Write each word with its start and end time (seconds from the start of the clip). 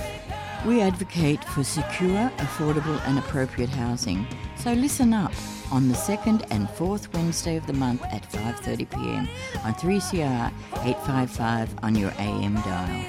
We 0.66 0.82
advocate 0.82 1.44
for 1.44 1.64
secure, 1.64 2.32
affordable, 2.38 3.00
and 3.08 3.20
appropriate 3.20 3.70
housing. 3.70 4.26
So 4.64 4.74
listen 4.74 5.12
up 5.12 5.34
on 5.72 5.90
the 5.90 5.96
second 5.96 6.46
and 6.52 6.70
fourth 6.70 7.12
Wednesday 7.16 7.58
of 7.58 7.66
the 7.66 7.74
month 7.74 8.04
at 8.12 8.32
5:30 8.32 8.92
p.m. 8.92 9.28
on 9.64 9.74
3CR 9.74 10.52
855 10.84 11.84
on 11.84 11.96
your 11.96 12.12
AM 12.20 12.54
dial. 12.62 13.06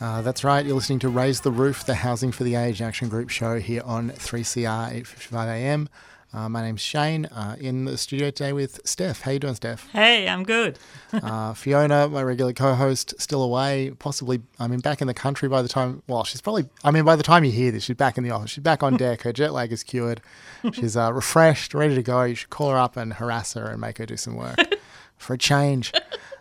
Uh, 0.00 0.22
that's 0.22 0.42
right. 0.42 0.66
You're 0.66 0.74
listening 0.74 0.98
to 1.00 1.08
Raise 1.08 1.42
the 1.42 1.52
Roof, 1.52 1.86
the 1.86 1.94
Housing 1.94 2.32
for 2.32 2.42
the 2.42 2.56
Age 2.56 2.82
Action 2.82 3.08
Group 3.08 3.28
show 3.28 3.60
here 3.60 3.82
on 3.84 4.10
3CR 4.10 4.92
8:55 4.92 5.46
a.m. 5.46 5.88
Uh, 6.32 6.48
my 6.48 6.62
name's 6.62 6.80
Shane. 6.80 7.26
Uh, 7.26 7.56
in 7.58 7.86
the 7.86 7.98
studio 7.98 8.30
today 8.30 8.52
with 8.52 8.80
Steph. 8.84 9.22
How 9.22 9.32
you 9.32 9.40
doing, 9.40 9.56
Steph? 9.56 9.90
Hey, 9.90 10.28
I'm 10.28 10.44
good. 10.44 10.78
uh, 11.12 11.54
Fiona, 11.54 12.08
my 12.08 12.22
regular 12.22 12.52
co-host, 12.52 13.14
still 13.18 13.42
away. 13.42 13.92
Possibly, 13.98 14.40
I 14.58 14.68
mean, 14.68 14.78
back 14.78 15.00
in 15.00 15.08
the 15.08 15.14
country 15.14 15.48
by 15.48 15.60
the 15.60 15.68
time. 15.68 16.02
Well, 16.06 16.22
she's 16.22 16.40
probably. 16.40 16.68
I 16.84 16.92
mean, 16.92 17.04
by 17.04 17.16
the 17.16 17.24
time 17.24 17.44
you 17.44 17.50
hear 17.50 17.72
this, 17.72 17.84
she's 17.84 17.96
back 17.96 18.16
in 18.16 18.22
the 18.22 18.30
office. 18.30 18.50
She's 18.52 18.62
back 18.62 18.82
on 18.82 18.96
deck. 18.96 19.22
Her 19.22 19.32
jet 19.32 19.52
lag 19.52 19.72
is 19.72 19.82
cured. 19.82 20.20
She's 20.72 20.96
uh, 20.96 21.12
refreshed, 21.12 21.72
ready 21.72 21.94
to 21.94 22.02
go. 22.02 22.22
You 22.24 22.34
should 22.34 22.50
call 22.50 22.70
her 22.70 22.76
up 22.76 22.96
and 22.96 23.14
harass 23.14 23.54
her 23.54 23.66
and 23.66 23.80
make 23.80 23.96
her 23.98 24.04
do 24.04 24.18
some 24.18 24.36
work 24.36 24.58
for 25.16 25.34
a 25.34 25.38
change. 25.38 25.90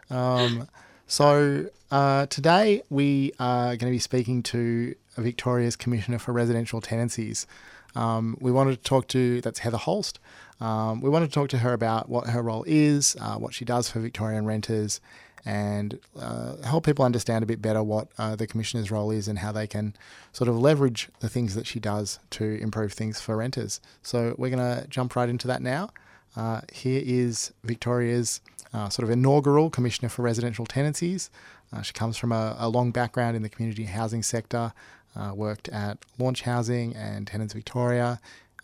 Um, 0.10 0.68
so 1.08 1.68
uh, 1.90 2.26
today 2.26 2.84
we 2.90 3.32
are 3.40 3.78
going 3.78 3.92
to 3.92 3.96
be 3.96 4.00
speaking 4.00 4.44
to 4.44 4.94
Victoria's 5.18 5.76
Commissioner 5.76 6.20
for 6.20 6.34
Residential 6.34 6.82
Tenancies. 6.82 7.48
Um, 7.96 8.38
we 8.40 8.52
wanted 8.52 8.78
to 8.78 8.84
talk 8.84 9.08
to 9.10 9.42
that's 9.42 9.60
Heather 9.60 9.78
Holst. 9.78 10.20
Um, 10.62 11.02
we 11.02 11.10
wanted 11.10 11.28
to 11.28 11.34
talk 11.34 11.50
to 11.50 11.60
her 11.60 11.74
about 11.74 12.10
what 12.10 12.28
her 12.28 12.42
role 12.42 12.66
is, 12.68 13.16
uh, 13.20 13.36
what 13.36 13.54
she 13.54 13.66
does 13.66 13.90
for 13.90 14.00
Victorian 14.00 14.46
renters, 14.46 15.00
and 15.46 16.00
uh, 16.20 16.58
help 16.64 16.86
people 16.86 17.06
understand 17.06 17.44
a 17.44 17.48
bit 17.48 17.62
better 17.62 17.82
what 17.82 18.10
uh, 18.18 18.36
the 18.36 18.46
commissioner's 18.46 18.92
role 18.92 19.10
is 19.10 19.28
and 19.28 19.40
how 19.40 19.52
they 19.52 19.68
can 19.68 19.96
sort 20.34 20.50
of 20.50 20.58
leverage 20.58 21.10
the 21.22 21.30
things 21.30 21.56
that 21.56 21.66
she 21.66 21.80
does 21.80 22.20
to 22.32 22.44
improve 22.62 22.94
things 22.94 23.22
for 23.22 23.38
renters. 23.38 23.80
So 24.04 24.36
we're 24.38 24.50
going 24.50 24.82
to 24.82 24.88
jump 24.88 25.16
right 25.16 25.30
into 25.30 25.48
that 25.48 25.62
now. 25.62 25.92
Uh, 26.36 26.62
here 26.72 27.02
is 27.04 27.54
Victoria's 27.64 28.42
uh, 28.74 28.90
sort 28.90 29.04
of 29.04 29.10
inaugural 29.10 29.70
Commissioner 29.70 30.10
for 30.10 30.22
Residential 30.22 30.66
Tenancies. 30.66 31.30
Uh, 31.74 31.82
she 31.82 31.94
comes 31.94 32.18
from 32.18 32.32
a, 32.32 32.56
a, 32.60 32.70
long 32.70 32.92
background 32.92 33.36
in 33.36 33.44
the 33.44 33.50
community 33.50 33.84
housing 33.84 34.24
sector, 34.24 34.74
uh, 35.16 35.34
worked 35.36 35.70
at 35.70 35.98
Launch 36.18 36.42
Housing 36.42 36.96
and 36.96 37.28
Tenants 37.28 37.54
Victoria, 37.54 38.20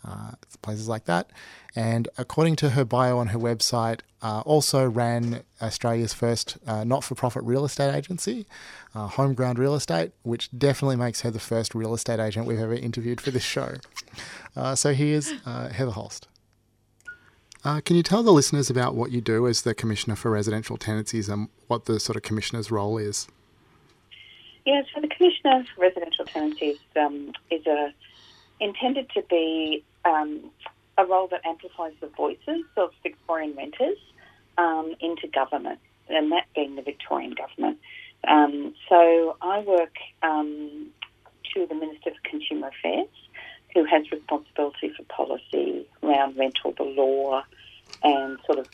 uh, 0.06 0.32
places 0.62 0.88
like 0.88 1.04
that. 1.04 1.30
And 1.74 2.08
according 2.16 2.56
to 2.56 2.70
her 2.70 2.84
bio 2.84 3.18
on 3.18 3.28
her 3.28 3.38
website, 3.38 4.00
uh, 4.22 4.40
also 4.40 4.88
ran 4.88 5.42
Australia's 5.60 6.14
first 6.14 6.56
uh, 6.66 6.84
not 6.84 7.04
for 7.04 7.14
profit 7.14 7.42
real 7.44 7.64
estate 7.64 7.94
agency, 7.94 8.46
Homeground 8.94 9.58
Real 9.58 9.74
Estate, 9.74 10.12
which 10.22 10.48
definitely 10.56 10.96
makes 10.96 11.20
her 11.20 11.30
the 11.30 11.38
first 11.38 11.74
real 11.74 11.92
estate 11.92 12.18
agent 12.18 12.46
we've 12.46 12.58
ever 12.58 12.72
interviewed 12.72 13.20
for 13.20 13.30
this 13.30 13.42
show. 13.42 13.74
so 14.74 14.94
here's 14.94 15.32
Heather 15.44 15.90
Holst. 15.90 16.28
Uh, 17.66 17.80
can 17.80 17.96
you 17.96 18.02
tell 18.04 18.22
the 18.22 18.32
listeners 18.32 18.70
about 18.70 18.94
what 18.94 19.10
you 19.10 19.20
do 19.20 19.44
as 19.48 19.62
the 19.62 19.74
Commissioner 19.74 20.14
for 20.14 20.30
Residential 20.30 20.76
Tenancies 20.76 21.28
and 21.28 21.48
what 21.66 21.86
the 21.86 21.98
sort 21.98 22.14
of 22.14 22.22
Commissioner's 22.22 22.70
role 22.70 22.96
is? 22.96 23.26
Yeah, 24.64 24.82
so 24.94 25.00
Commissioner 25.16 25.64
for 25.74 25.80
Residential 25.80 26.24
Tenancies 26.24 26.78
um, 26.96 27.32
is 27.50 27.66
a, 27.66 27.92
intended 28.60 29.08
to 29.10 29.22
be 29.28 29.84
um, 30.04 30.50
a 30.98 31.04
role 31.04 31.28
that 31.28 31.44
amplifies 31.44 31.92
the 32.00 32.08
voices 32.08 32.64
of 32.76 32.90
Victorian 33.02 33.54
renters 33.56 33.98
um, 34.58 34.94
into 35.00 35.28
government, 35.28 35.78
and 36.08 36.32
that 36.32 36.46
being 36.54 36.76
the 36.76 36.82
Victorian 36.82 37.32
government. 37.32 37.78
Um, 38.26 38.74
so 38.88 39.36
I 39.42 39.60
work 39.60 39.94
um, 40.22 40.86
to 41.54 41.66
the 41.66 41.74
Minister 41.74 42.10
for 42.10 42.30
Consumer 42.30 42.68
Affairs, 42.68 43.08
who 43.74 43.84
has 43.84 44.10
responsibility 44.10 44.92
for 44.96 45.04
policy 45.04 45.86
around 46.02 46.36
rental, 46.36 46.72
the 46.76 46.84
law, 46.84 47.42
and 48.02 48.38
sort 48.46 48.58
of 48.58 48.68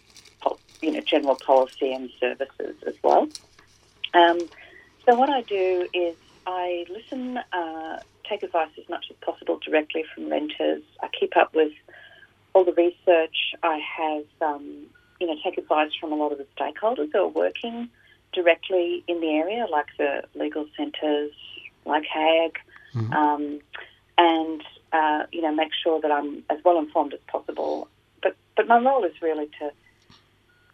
you 0.81 0.91
know 0.91 1.01
general 1.01 1.37
policy 1.37 1.93
and 1.93 2.11
services 2.21 2.77
as 2.87 2.95
well. 3.03 3.29
Um, 4.15 4.41
so 5.07 5.15
what 5.15 5.31
I 5.31 5.43
do 5.43 5.89
is 5.95 6.17
I 6.47 6.85
listen, 6.89 7.39
uh, 7.53 8.01
take 8.29 8.43
advice 8.43 8.71
as 8.79 8.89
much 8.89 9.07
as 9.11 9.17
possible 9.21 9.59
directly 9.65 10.05
from 10.15 10.29
renters. 10.29 10.83
I 11.03 11.09
keep 11.09 11.37
up 11.37 11.55
with 11.55 11.73
all 12.53 12.65
the 12.65 12.73
research. 12.73 13.55
I 13.63 13.81
have 13.97 14.25
um, 14.41 14.87
you 15.21 15.27
know 15.27 15.37
take 15.45 15.59
advice 15.59 15.91
from 16.01 16.13
a 16.13 16.17
lot 16.17 16.33
of 16.33 16.39
the 16.39 16.47
stakeholders 16.59 17.13
who 17.13 17.19
are 17.19 17.29
working 17.29 17.89
directly 18.33 19.05
in 19.07 19.21
the 19.21 19.29
area, 19.29 19.67
like 19.71 19.89
the 19.99 20.25
legal 20.35 20.67
centres, 20.77 21.33
like 21.85 22.05
HAAG, 22.05 22.53
mm-hmm. 22.95 23.13
um, 23.13 23.61
and 24.19 24.63
uh, 24.93 25.27
you 25.33 25.43
know 25.43 25.55
make 25.55 25.73
sure 25.83 26.01
that 26.01 26.11
I'm 26.11 26.45
as 26.51 26.59
well 26.65 26.79
informed 26.79 27.15
as 27.15 27.21
possible 27.29 27.89
but 28.23 28.37
but 28.57 28.69
my 28.69 28.79
role 28.79 29.05
is 29.05 29.21
really 29.21 29.51
to 29.59 29.73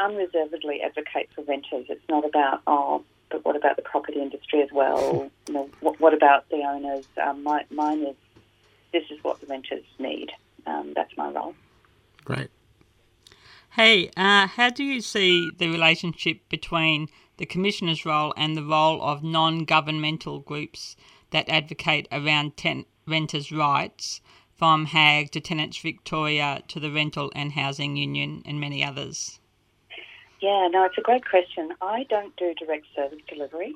unreservedly 0.01 0.81
advocate 0.83 1.29
for 1.35 1.43
renters. 1.43 1.87
It's 1.89 2.09
not 2.09 2.25
about 2.25 2.63
oh, 2.67 3.05
but 3.31 3.45
what 3.45 3.57
about 3.57 3.77
the 3.77 3.83
property 3.83 4.21
industry 4.21 4.63
as 4.63 4.71
well? 4.73 5.31
You 5.47 5.55
know, 5.55 5.71
what, 5.81 6.01
what 6.01 6.15
about 6.15 6.49
the 6.51 6.63
owners? 6.63 7.07
Um, 7.23 7.43
my, 7.43 7.65
mine 7.71 8.03
is 8.03 8.17
this 8.93 9.05
is 9.11 9.23
what 9.23 9.41
the 9.41 9.47
renters 9.47 9.85
need. 9.99 10.31
Um, 10.67 10.93
that's 10.95 11.15
my 11.17 11.31
role. 11.31 11.55
Great. 12.25 12.51
Hey, 13.73 14.11
uh, 14.17 14.47
how 14.47 14.71
do 14.71 14.83
you 14.83 15.01
see 15.01 15.51
the 15.59 15.69
relationship 15.69 16.41
between 16.49 17.09
the 17.37 17.47
commissioner's 17.47 18.05
role 18.05 18.35
and 18.37 18.57
the 18.57 18.65
role 18.65 19.01
of 19.03 19.23
non-governmental 19.23 20.41
groups 20.41 20.97
that 21.31 21.49
advocate 21.49 22.09
around 22.11 22.57
ten- 22.57 22.87
renters' 23.07 23.53
rights? 23.53 24.21
from 24.59 24.87
HAAG 24.87 25.31
to 25.31 25.41
Tenants 25.41 25.79
Victoria 25.79 26.65
to 26.67 26.81
the 26.81 26.91
Rental 26.91 27.31
and 27.37 27.53
Housing 27.53 27.97
Union 27.97 28.43
and 28.45 28.61
many 28.61 28.85
others? 28.85 29.39
Yeah, 30.41 30.69
no, 30.71 30.85
it's 30.85 30.99
a 30.99 31.03
great 31.03 31.29
question. 31.29 31.73
I 31.81 32.05
don't 32.09 32.35
do 32.37 32.55
direct 32.55 32.87
service 32.95 33.19
delivery, 33.29 33.75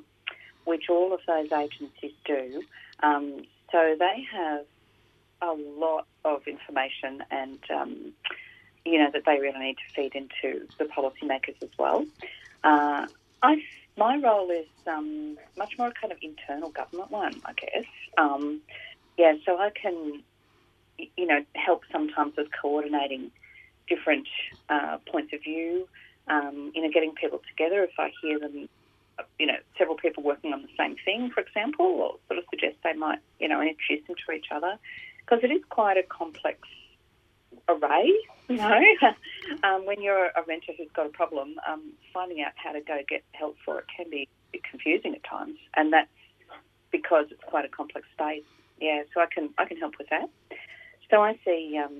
which 0.65 0.89
all 0.89 1.13
of 1.13 1.19
those 1.27 1.51
agencies 1.51 2.13
do. 2.25 2.63
Um, 3.01 3.43
so 3.71 3.95
they 3.99 4.25
have 4.31 4.65
a 5.41 5.51
lot 5.51 6.05
of 6.23 6.47
information 6.47 7.23
and, 7.31 7.59
um, 7.69 8.13
you 8.85 8.97
know, 8.97 9.09
that 9.11 9.23
they 9.25 9.39
really 9.39 9.59
need 9.59 9.77
to 9.77 9.93
feed 9.93 10.15
into 10.15 10.67
the 10.77 10.85
policymakers 10.85 11.55
as 11.61 11.69
well. 11.77 12.05
Uh, 12.63 13.07
I, 13.41 13.61
my 13.97 14.17
role 14.17 14.49
is 14.49 14.67
um, 14.87 15.37
much 15.57 15.77
more 15.77 15.87
a 15.87 15.91
kind 15.91 16.13
of 16.13 16.19
internal 16.21 16.69
government 16.69 17.11
one, 17.11 17.41
I 17.45 17.53
guess. 17.53 17.85
Um, 18.17 18.61
yeah, 19.17 19.33
so 19.45 19.57
I 19.57 19.69
can 19.69 20.23
you 21.17 21.25
know, 21.25 21.43
help 21.55 21.83
sometimes 21.91 22.35
with 22.37 22.47
coordinating 22.61 23.31
different 23.87 24.27
uh, 24.69 24.97
points 25.11 25.33
of 25.33 25.41
view. 25.41 25.87
Um, 26.27 26.71
you 26.73 26.81
know, 26.81 26.89
getting 26.89 27.13
people 27.13 27.41
together. 27.49 27.83
If 27.83 27.99
I 27.99 28.11
hear 28.21 28.39
them, 28.39 28.69
you 29.37 29.45
know, 29.45 29.57
several 29.77 29.97
people 29.97 30.23
working 30.23 30.53
on 30.53 30.61
the 30.61 30.69
same 30.77 30.95
thing, 31.03 31.31
for 31.33 31.41
example, 31.41 31.85
or 31.85 32.15
sort 32.27 32.39
of 32.39 32.45
suggest 32.49 32.77
they 32.83 32.93
might, 32.93 33.19
you 33.39 33.47
know, 33.49 33.61
introduce 33.61 34.07
them 34.07 34.15
to 34.25 34.31
each 34.31 34.47
other, 34.49 34.77
because 35.19 35.43
it 35.43 35.51
is 35.51 35.61
quite 35.69 35.97
a 35.97 36.03
complex 36.03 36.59
array. 37.67 38.11
You 38.49 38.57
know, 38.57 38.81
um, 39.63 39.85
when 39.85 40.01
you're 40.01 40.27
a 40.27 40.43
renter 40.47 40.73
who's 40.77 40.89
got 40.93 41.05
a 41.05 41.09
problem, 41.09 41.55
um, 41.67 41.93
finding 42.13 42.41
out 42.41 42.53
how 42.55 42.71
to 42.71 42.81
go 42.81 42.99
get 43.07 43.23
help 43.33 43.57
for 43.65 43.79
it 43.79 43.85
can 43.95 44.09
be 44.09 44.27
confusing 44.69 45.15
at 45.15 45.23
times, 45.23 45.57
and 45.75 45.93
that's 45.93 46.09
because 46.91 47.25
it's 47.31 47.43
quite 47.45 47.65
a 47.65 47.69
complex 47.69 48.07
space. 48.13 48.43
Yeah, 48.79 49.03
so 49.13 49.21
I 49.21 49.27
can 49.33 49.49
I 49.57 49.65
can 49.65 49.77
help 49.77 49.97
with 49.97 50.09
that. 50.09 50.29
So 51.09 51.21
I 51.21 51.39
see, 51.45 51.79
um, 51.83 51.95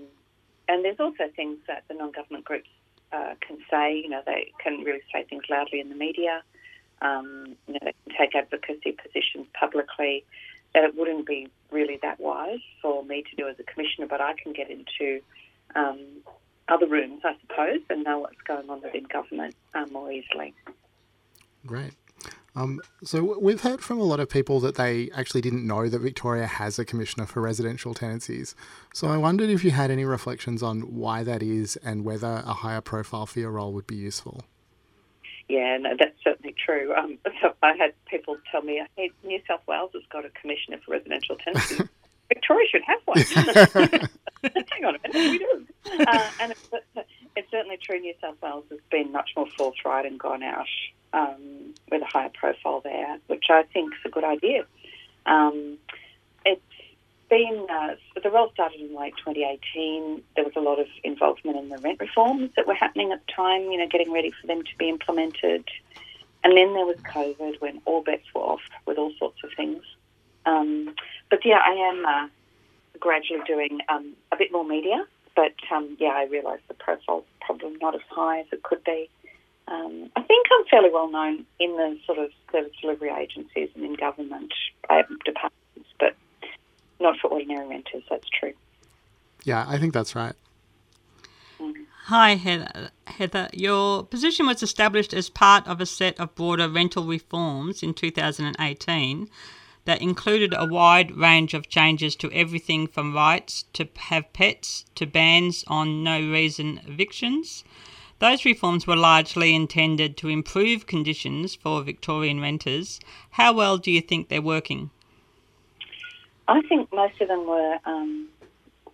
and 0.68 0.84
there's 0.84 1.00
also 1.00 1.30
things 1.36 1.60
that 1.68 1.84
the 1.88 1.94
non-government 1.94 2.46
groups 2.46 2.70
uh, 3.13 3.36
can 3.45 3.57
say. 3.69 3.98
You 3.98 4.10
know, 4.10 4.21
they 4.25 4.51
can 4.62 4.80
really 4.80 5.01
say 5.13 5.24
things 5.24 5.44
loudly 5.50 5.80
in 5.80 5.89
the 5.89 5.95
media. 5.95 6.44
Um, 7.01 7.56
you 7.68 7.74
know, 7.74 7.80
they 7.83 7.94
can 8.06 8.18
take 8.18 8.36
advocacy 8.36 8.94
positions 8.94 9.48
publicly. 9.60 10.25
That 10.74 10.83
it 10.86 10.95
wouldn't 10.95 11.27
be 11.27 11.50
really 11.71 12.00
that 12.01 12.19
wise 12.19 12.60
for 12.81 13.04
me 13.04 13.24
to 13.30 13.36
do 13.36 13.48
as 13.48 13.56
a 13.60 13.63
commissioner, 13.63 14.07
but 14.07 14.21
I 14.21 14.33
can 14.42 14.54
get 14.54 14.71
into 14.71 15.21
um, 15.75 16.00
other 16.68 16.88
rooms, 16.88 17.21
I 17.24 17.36
suppose, 17.42 17.81
and 17.89 18.04
know 18.04 18.19
what's 18.19 18.42
going 18.48 18.69
on 18.69 18.81
within 18.81 19.04
government 19.04 19.56
uh, 19.75 19.86
more 19.92 20.12
easily. 20.12 20.54
Great. 21.65 21.94
Um, 22.56 22.82
so 23.04 23.38
we've 23.40 23.62
heard 23.62 23.82
from 23.82 24.00
a 24.00 24.04
lot 24.04 24.20
of 24.20 24.30
people 24.30 24.60
that 24.60 24.76
they 24.76 25.10
actually 25.16 25.42
didn't 25.42 25.66
know 25.66 25.90
that 25.90 26.00
Victoria 26.00 26.46
has 26.46 26.78
a 26.78 26.86
commissioner 26.86 27.26
for 27.26 27.42
residential 27.42 27.94
tenancies. 27.94 28.56
So 28.94 29.08
I 29.08 29.18
wondered 29.18 29.50
if 29.50 29.64
you 29.64 29.72
had 29.72 29.90
any 29.90 30.06
reflections 30.06 30.62
on 30.62 30.82
why 30.82 31.24
that 31.24 31.42
is 31.42 31.78
and 31.78 32.06
whether 32.06 32.44
a 32.46 32.54
higher 32.54 32.82
profile 32.82 33.26
for 33.26 33.40
your 33.40 33.52
role 33.52 33.74
would 33.74 33.88
be 33.88 33.96
useful. 33.96 34.44
Yeah, 35.50 35.78
no, 35.78 35.96
that's 35.98 36.16
certainly 36.24 36.56
true. 36.64 36.94
Um, 36.96 37.18
so 37.42 37.54
I 37.64 37.74
had 37.74 37.94
people 38.06 38.38
tell 38.52 38.62
me, 38.62 38.82
hey, 38.96 39.12
New 39.24 39.42
South 39.48 39.62
Wales 39.68 39.92
has 39.94 40.04
got 40.12 40.26
a 40.26 40.30
commissioner 40.30 40.78
for 40.86 40.92
residential 40.92 41.36
tenancies. 41.38 41.82
Victoria 42.30 42.68
should 42.72 42.82
have 42.84 43.00
one. 43.06 43.18
Hang 44.72 44.86
on 44.86 44.96
a 44.96 45.08
minute, 45.08 45.32
we 45.32 45.38
do. 45.38 45.68
Uh, 46.08 46.30
and 46.40 46.54
it's, 47.36 47.50
certainly 47.52 47.78
true. 47.78 48.00
New 48.00 48.14
South 48.22 48.42
Wales 48.42 48.66
has 48.70 48.80
been 48.92 49.12
much 49.12 49.32
more 49.36 49.48
forthright 49.58 50.06
and 50.06 50.20
gone 50.20 50.44
out 50.44 50.68
um, 51.14 51.74
with 51.92 52.02
a 52.02 52.06
higher 52.06 52.32
profile 52.34 52.82
there, 52.82 53.18
which 53.28 53.46
I 53.50 53.64
think 53.64 53.94
is 53.94 54.00
a 54.06 54.10
good 54.10 54.24
idea. 54.24 54.66
Um, 55.26 55.78
it's 56.46 56.62
been 57.30 57.66
uh, 57.70 57.96
the 58.22 58.30
role 58.30 58.52
started 58.54 58.82
in 58.82 58.96
late 58.96 59.16
2018. 59.18 60.22
There 60.36 60.46
was 60.46 60.54
a 60.56 60.60
lot 60.60 60.80
of 60.80 60.88
involvement 61.04 61.58
in 61.58 61.70
the 61.70 61.78
rent 61.78 62.00
reforms 62.00 62.52
that 62.56 62.68
were 62.68 62.74
happening 62.74 63.12
at 63.12 63.26
the 63.26 63.32
time. 63.32 63.72
You 63.72 63.78
know, 63.78 63.88
getting 63.88 64.12
ready 64.12 64.32
for 64.40 64.48
them 64.48 64.64
to 64.64 64.78
be 64.78 64.90
implemented. 64.90 65.68
And 66.44 66.58
then 66.58 66.74
there 66.74 66.86
was 66.86 66.98
COVID 66.98 67.62
when 67.62 67.82
all 67.86 68.02
bets 68.02 68.26
were 68.36 68.42
off 68.42 68.62
with 68.86 68.98
all 68.98 69.14
sorts 69.18 69.38
of 69.44 69.52
things. 69.56 69.82
Um, 70.46 70.94
but 71.30 71.40
yeah, 71.46 71.60
I 71.66 71.72
am 71.72 72.06
uh, 72.06 72.28
gradually 73.00 73.42
doing 73.48 73.80
um, 73.90 74.14
a 74.32 74.36
bit 74.36 74.52
more 74.52 74.66
media. 74.66 75.06
But 75.36 75.54
um, 75.72 75.98
yeah, 76.00 76.10
I 76.10 76.26
realise 76.26 76.62
the 76.68 76.74
profile's 76.76 77.26
probably 77.42 77.76
not 77.82 77.96
as 77.96 78.02
high 78.10 78.42
as 78.42 78.46
it 78.52 78.64
could 78.64 78.84
be. 78.84 79.10
Um, 79.68 80.12
I 80.16 80.22
think 80.22 80.48
I'm 80.52 80.66
fairly 80.70 80.90
well 80.92 81.10
known 81.10 81.46
in 81.60 81.72
the 81.78 81.98
sort 82.06 82.20
of 82.20 82.32
service 82.52 82.74
delivery 82.82 83.10
agencies 83.10 83.70
and 83.76 83.84
in 83.84 83.94
government 83.94 84.54
uh, 84.90 85.04
departments, 85.26 85.90
but 86.00 86.16
not 87.00 87.18
for 87.20 87.30
ordinary 87.30 87.68
renters. 87.68 88.04
That's 88.10 88.28
true. 88.30 88.54
Yeah, 89.44 89.66
I 89.68 89.78
think 89.78 89.94
that's 89.94 90.16
right. 90.16 90.36
Mm. 91.60 91.74
Hi, 92.06 92.36
Heather. 92.36 92.90
Heather, 93.08 93.50
your 93.54 94.04
position 94.04 94.46
was 94.48 94.62
established 94.62 95.14
as 95.14 95.30
part 95.30 95.66
of 95.68 95.80
a 95.80 95.86
set 95.86 96.20
of 96.20 96.36
broader 96.36 96.68
rental 96.68 97.06
reforms 97.06 97.82
in 97.82 97.94
2018 97.94 99.30
that 99.86 100.02
included 100.02 100.54
a 100.58 100.66
wide 100.66 101.16
range 101.16 101.54
of 101.54 101.70
changes 101.70 102.16
to 102.16 102.32
everything 102.32 102.88
from 102.88 103.14
rights 103.14 103.66
to 103.74 103.88
have 103.98 104.32
pets 104.34 104.86
to 104.96 105.06
bans 105.06 105.64
on 105.68 106.04
no 106.04 106.20
reason 106.20 106.80
evictions. 106.88 107.64
Those 108.20 108.46
reforms 108.46 108.88
were 108.88 108.96
largely 108.96 109.54
intended 109.54 110.16
to 110.18 110.30
improve 110.30 110.88
conditions 110.88 111.56
for 111.56 111.84
Victorian 111.84 112.40
renters. 112.40 113.00
How 113.32 113.52
well 113.52 113.78
do 113.78 113.92
you 113.92 114.00
think 114.02 114.30
they're 114.30 114.42
working? 114.42 114.92
I 116.48 116.62
think 116.62 116.92
most 116.94 117.20
of 117.20 117.28
them 117.28 117.46
were 117.48 117.80
um, 117.86 118.30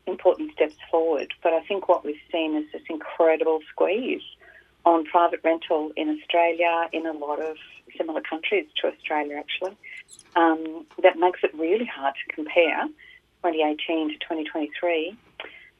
important 0.07 0.51
steps 0.53 0.75
forward, 0.89 1.31
but 1.43 1.53
I 1.53 1.61
think 1.61 1.87
what 1.87 2.03
we've 2.03 2.15
seen 2.31 2.55
is 2.55 2.65
this 2.71 2.81
incredible 2.89 3.59
squeeze 3.71 4.23
on 4.85 5.05
private 5.05 5.41
rental 5.43 5.91
in 5.95 6.09
Australia, 6.09 6.89
in 6.91 7.05
a 7.05 7.13
lot 7.13 7.39
of 7.39 7.57
similar 7.97 8.21
countries 8.21 8.65
to 8.81 8.87
Australia 8.87 9.35
actually, 9.37 9.75
um, 10.35 10.85
that 11.01 11.17
makes 11.17 11.39
it 11.43 11.53
really 11.55 11.85
hard 11.85 12.13
to 12.15 12.35
compare 12.35 12.87
2018 13.43 14.09
to 14.09 14.15
2023. 14.15 15.17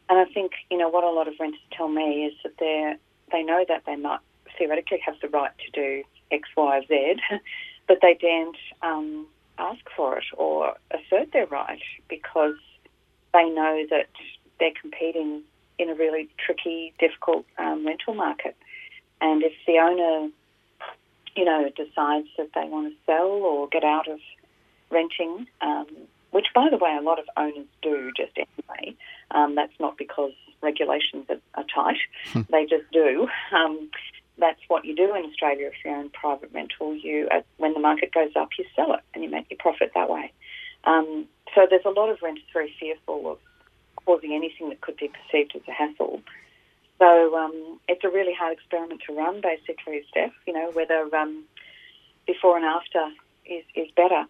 And 0.10 0.20
I 0.20 0.26
think, 0.26 0.54
you 0.72 0.78
know, 0.78 0.90
what 0.90 1.04
a 1.04 1.10
lot 1.10 1.28
of 1.28 1.36
renters 1.40 1.60
tell 1.72 1.88
me 1.88 2.26
is 2.26 2.34
that 2.44 2.54
they're 2.60 2.98
they 3.32 3.44
know 3.44 3.64
that 3.68 3.84
they 3.86 3.96
might 3.96 4.20
theoretically 4.58 5.00
have 5.06 5.16
the 5.22 5.28
right 5.30 5.52
to 5.66 5.72
do 5.72 6.04
X, 6.32 6.50
Y, 6.58 6.82
Z, 6.88 7.16
but 7.88 8.00
they 8.02 8.16
daren't 8.20 8.58
um, 8.82 9.28
ask 9.60 9.82
for 9.96 10.18
it 10.18 10.26
or 10.36 10.76
assert 10.92 11.32
their 11.32 11.46
right 11.48 11.82
because 12.08 12.56
they 13.34 13.50
know 13.50 13.86
that 13.92 14.10
they're 14.60 14.74
competing 14.80 15.44
in 15.78 15.90
a 15.90 15.96
really 15.96 16.28
tricky, 16.44 16.94
difficult 17.00 17.46
um, 17.58 17.86
rental 17.86 18.14
market. 18.14 18.56
And 19.22 19.44
if 19.44 19.54
the 19.68 19.78
owner, 19.78 20.30
you 21.40 21.46
know, 21.46 21.70
decides 21.74 22.28
that 22.38 22.50
they 22.54 22.68
want 22.68 22.92
to 22.92 22.96
sell 23.06 23.30
or 23.30 23.70
get 23.70 23.86
out 23.86 24.10
of 24.10 24.20
renting, 24.92 25.48
um, 25.62 25.88
which, 26.32 26.48
by 26.54 26.68
the 26.70 26.76
way, 26.76 26.98
a 27.00 27.02
lot 27.02 27.18
of 27.18 27.24
owners 27.38 27.66
do 27.82 28.12
just 28.18 28.38
anyway, 28.38 28.94
um, 29.32 29.56
that's 29.56 29.80
not 29.80 29.98
because 29.98 30.34
regulations 30.62 31.26
are, 31.30 31.40
are 31.56 31.64
tight. 31.74 31.98
Hmm. 32.34 32.42
they 32.52 32.66
just 32.66 32.92
do. 32.92 33.30
Um, 33.56 33.90
that's 34.38 34.60
what 34.68 34.84
you 34.84 34.96
do 34.96 35.16
in 35.16 35.24
Australia 35.26 35.68
if 35.68 35.74
you're 35.86 35.98
in 35.98 36.10
private 36.10 36.52
rental. 36.54 36.94
You, 36.94 37.30
uh, 37.32 37.42
when 37.58 37.74
the 37.74 37.80
market 37.80 38.14
goes 38.14 38.32
up, 38.36 38.50
you 38.58 38.66
sell 38.76 38.94
it 38.94 39.02
and 39.14 39.24
you 39.24 39.30
make 39.30 39.50
your 39.50 39.58
profit 39.60 39.92
that 39.96 40.10
way. 40.10 40.34
Um, 40.84 41.26
so 41.56 41.68
there's 41.70 41.86
a 41.86 41.90
lot 41.90 42.10
of 42.10 42.18
renters 42.22 42.44
very 42.52 42.74
fearful 42.80 43.32
of 43.32 43.38
causing 44.06 44.34
anything 44.34 44.70
that 44.70 44.82
could 44.82 44.98
be 44.98 45.10
perceived 45.10 45.56
as 45.56 45.62
a 45.70 45.72
hassle. 45.72 46.22
So 47.00 47.36
um, 47.36 47.80
it's 47.88 48.04
a 48.04 48.10
really 48.10 48.34
hard 48.34 48.54
experiment 48.54 49.02
to 49.08 49.16
run, 49.16 49.42
basically, 49.42 50.04
Steph. 50.10 50.34
You 50.46 50.54
know 50.54 50.72
whether 50.74 51.10
um, 51.16 51.46
before 52.28 52.58
and 52.58 52.66
after 52.66 53.10
is, 53.46 53.64
is 53.76 53.88
better. 53.96 54.26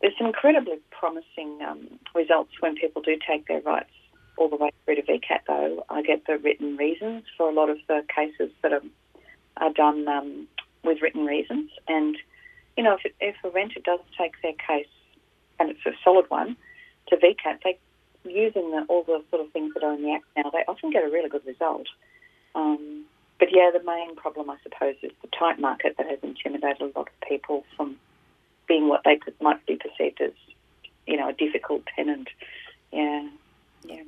There's 0.00 0.14
some 0.16 0.28
incredibly 0.28 0.78
promising 0.90 1.58
um, 1.66 1.98
results 2.14 2.52
when 2.60 2.76
people 2.76 3.02
do 3.02 3.16
take 3.26 3.46
their 3.48 3.60
rights 3.60 3.90
all 4.36 4.48
the 4.48 4.56
way 4.56 4.70
through 4.84 4.96
to 4.96 5.02
VCAT, 5.02 5.40
though. 5.46 5.84
I 5.88 6.02
get 6.02 6.26
the 6.26 6.38
written 6.38 6.76
reasons 6.76 7.24
for 7.36 7.48
a 7.48 7.52
lot 7.52 7.70
of 7.70 7.78
the 7.88 8.04
cases 8.14 8.52
that 8.62 8.72
are, 8.72 8.82
are 9.58 9.72
done 9.72 10.06
um, 10.08 10.48
with 10.82 11.00
written 11.00 11.24
reasons. 11.24 11.70
And, 11.88 12.16
you 12.76 12.82
know, 12.82 12.94
if, 12.94 13.04
it, 13.04 13.14
if 13.20 13.36
a 13.44 13.50
renter 13.50 13.80
does 13.80 14.00
take 14.18 14.34
their 14.42 14.52
case, 14.52 14.88
and 15.58 15.70
it's 15.70 15.86
a 15.86 15.92
solid 16.02 16.26
one, 16.28 16.56
to 17.08 17.16
VCAT, 17.16 17.62
they 17.62 17.78
using 18.24 18.70
the, 18.70 18.84
all 18.88 19.02
the 19.02 19.22
sort 19.30 19.44
of 19.44 19.52
things 19.52 19.74
that 19.74 19.82
are 19.82 19.94
in 19.94 20.02
the 20.02 20.12
Act 20.12 20.24
now, 20.36 20.50
they 20.50 20.64
often 20.66 20.90
get 20.90 21.04
a 21.04 21.10
really 21.10 21.28
good 21.28 21.46
result. 21.46 21.86
Um, 22.54 23.04
but 23.38 23.48
yeah, 23.52 23.70
the 23.72 23.82
main 23.84 24.16
problem, 24.16 24.50
I 24.50 24.56
suppose, 24.62 24.96
is 25.02 25.12
the 25.22 25.28
tight 25.38 25.58
market 25.58 25.96
that 25.98 26.06
has 26.06 26.18
intimidated 26.22 26.80
a 26.80 26.98
lot 26.98 27.08
of 27.08 27.28
people 27.28 27.64
from 27.76 27.96
being 28.66 28.88
what 28.88 29.02
they 29.04 29.18
might 29.40 29.64
be 29.66 29.76
perceived 29.76 30.20
as, 30.20 30.32
you 31.06 31.16
know, 31.16 31.28
a 31.28 31.32
difficult 31.32 31.82
tenant. 31.94 32.28
Yeah, 32.92 33.28
yeah. 33.84 34.02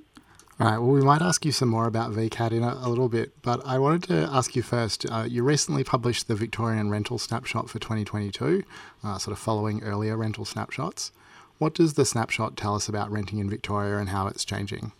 All 0.58 0.66
right. 0.66 0.78
Well, 0.78 0.92
we 0.92 1.02
might 1.02 1.20
ask 1.20 1.44
you 1.44 1.52
some 1.52 1.68
more 1.68 1.86
about 1.86 2.12
VCAT 2.12 2.52
in 2.52 2.62
a, 2.62 2.72
a 2.80 2.88
little 2.88 3.10
bit, 3.10 3.32
but 3.42 3.60
I 3.66 3.78
wanted 3.78 4.04
to 4.04 4.30
ask 4.32 4.56
you 4.56 4.62
first. 4.62 5.04
Uh, 5.10 5.26
you 5.28 5.42
recently 5.42 5.84
published 5.84 6.28
the 6.28 6.34
Victorian 6.34 6.88
Rental 6.88 7.18
Snapshot 7.18 7.68
for 7.68 7.78
2022, 7.78 8.62
uh, 9.04 9.18
sort 9.18 9.32
of 9.32 9.38
following 9.38 9.82
earlier 9.82 10.16
rental 10.16 10.46
snapshots. 10.46 11.12
What 11.58 11.74
does 11.74 11.94
the 11.94 12.04
snapshot 12.04 12.56
tell 12.56 12.74
us 12.74 12.88
about 12.88 13.10
renting 13.10 13.38
in 13.38 13.48
Victoria 13.48 13.98
and 13.98 14.10
how 14.10 14.26
it's 14.26 14.44
changing? 14.44 14.92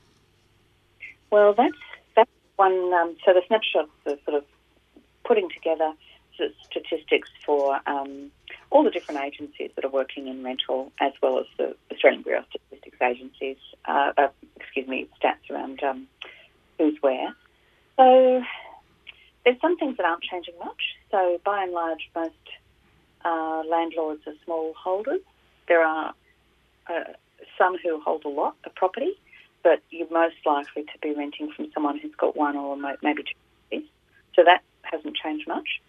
Well, 1.31 1.55
that's 1.55 1.77
that's 2.15 2.31
one. 2.57 2.93
Um, 2.95 3.17
so 3.25 3.35
the 3.35 3.43
snapshot 3.47 3.89
is 4.07 4.19
sort 4.25 4.37
of 4.37 4.45
putting 5.25 5.49
together 5.51 5.93
statistics 6.71 7.31
for 7.45 7.81
um, 7.87 8.31
all 8.71 8.83
the 8.83 8.91
different 8.91 9.21
agencies 9.21 9.71
that 9.75 9.85
are 9.85 9.91
working 9.91 10.29
in 10.29 10.43
rental, 10.43 10.93
as 11.01 11.13
well 11.23 11.39
as 11.39 11.47
the 11.57 11.75
Australian 11.93 12.23
Bureau 12.23 12.41
of 12.41 12.47
Statistics 12.51 12.99
agencies, 13.01 13.57
uh, 13.87 14.13
uh, 14.17 14.29
excuse 14.57 14.87
me, 14.87 15.09
stats 15.21 15.51
around 15.51 15.83
um, 15.83 16.07
who's 16.79 16.97
where. 17.01 17.35
So 17.97 18.43
there's 19.45 19.61
some 19.61 19.79
things 19.79 19.97
that 19.97 20.05
aren't 20.05 20.23
changing 20.23 20.55
much. 20.59 20.83
So 21.11 21.41
by 21.45 21.63
and 21.63 21.73
large, 21.73 22.11
most 22.15 22.35
uh, 23.25 23.63
landlords 23.69 24.23
are 24.27 24.35
small 24.45 24.75
holders. 24.75 25.23
There 25.69 25.83
are 25.83 26.15
uh, 26.89 27.13
some 27.59 27.77
who 27.83 28.01
hold 28.01 28.25
a 28.25 28.29
lot 28.29 28.57
of 28.65 28.75
property, 28.75 29.13
but 29.63 29.83
you're 29.91 30.11
most 30.11 30.37
likely 30.45 30.85
to 30.85 30.99
be 31.03 31.15
renting 31.15 31.51
from 31.53 31.71
someone 31.73 31.99
who's 31.99 32.15
got 32.15 32.37
one 32.37 32.57
or 32.57 32.77
maybe 33.03 33.25
two. 33.25 33.83
So 34.35 34.45
that 34.45 34.63
hasn't 34.83 35.17
changed 35.17 35.49
much. 35.49 35.81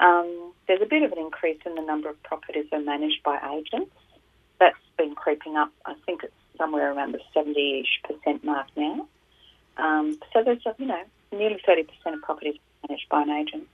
Um, 0.00 0.52
there's 0.68 0.82
a 0.82 0.86
bit 0.86 1.02
of 1.02 1.12
an 1.12 1.18
increase 1.18 1.60
in 1.64 1.74
the 1.74 1.82
number 1.82 2.08
of 2.08 2.22
properties 2.22 2.66
that 2.70 2.80
are 2.80 2.84
managed 2.84 3.22
by 3.22 3.38
agents. 3.56 3.94
That's 4.60 4.76
been 4.98 5.14
creeping 5.14 5.56
up. 5.56 5.72
I 5.86 5.94
think 6.06 6.22
it's 6.22 6.32
somewhere 6.58 6.92
around 6.92 7.12
the 7.12 7.20
70-ish 7.34 8.02
percent 8.04 8.44
mark 8.44 8.66
now. 8.76 9.06
Um, 9.76 10.18
so 10.32 10.42
there's, 10.44 10.62
you 10.78 10.86
know, 10.86 11.02
nearly 11.32 11.60
30% 11.66 11.86
of 12.12 12.22
properties 12.22 12.56
managed 12.86 13.08
by 13.08 13.22
an 13.22 13.30
agent. 13.30 13.66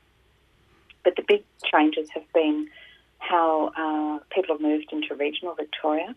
But 1.05 1.17
the 1.17 1.23
big 1.27 1.45
changes 1.65 2.09
have 2.11 2.31
been 2.33 2.69
how 3.19 3.73
uh, 3.77 4.25
people 4.35 4.55
have 4.55 4.63
moved 4.63 4.93
into 4.93 5.15
regional 5.15 5.55
Victoria 5.55 6.15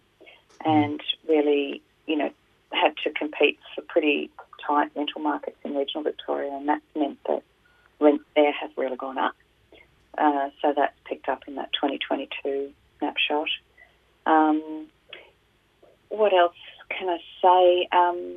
and 0.65 1.01
really, 1.27 1.81
you 2.07 2.17
know, 2.17 2.29
had 2.71 2.95
to 3.03 3.11
compete 3.11 3.59
for 3.75 3.81
pretty 3.81 4.29
tight 4.65 4.91
rental 4.95 5.21
markets 5.21 5.57
in 5.63 5.75
regional 5.75 6.03
Victoria, 6.03 6.51
and 6.53 6.67
that's 6.67 6.81
meant 6.95 7.19
that 7.27 7.43
rent 7.99 8.21
there 8.35 8.51
has 8.51 8.71
really 8.77 8.97
gone 8.97 9.17
up. 9.17 9.35
Uh, 10.17 10.49
so 10.61 10.73
that's 10.75 10.97
picked 11.05 11.27
up 11.27 11.43
in 11.47 11.55
that 11.55 11.71
2022 11.73 12.71
snapshot. 12.99 13.47
Um, 14.25 14.87
what 16.09 16.33
else 16.33 16.55
can 16.89 17.09
I 17.09 17.17
say? 17.41 17.87
Um, 17.91 18.35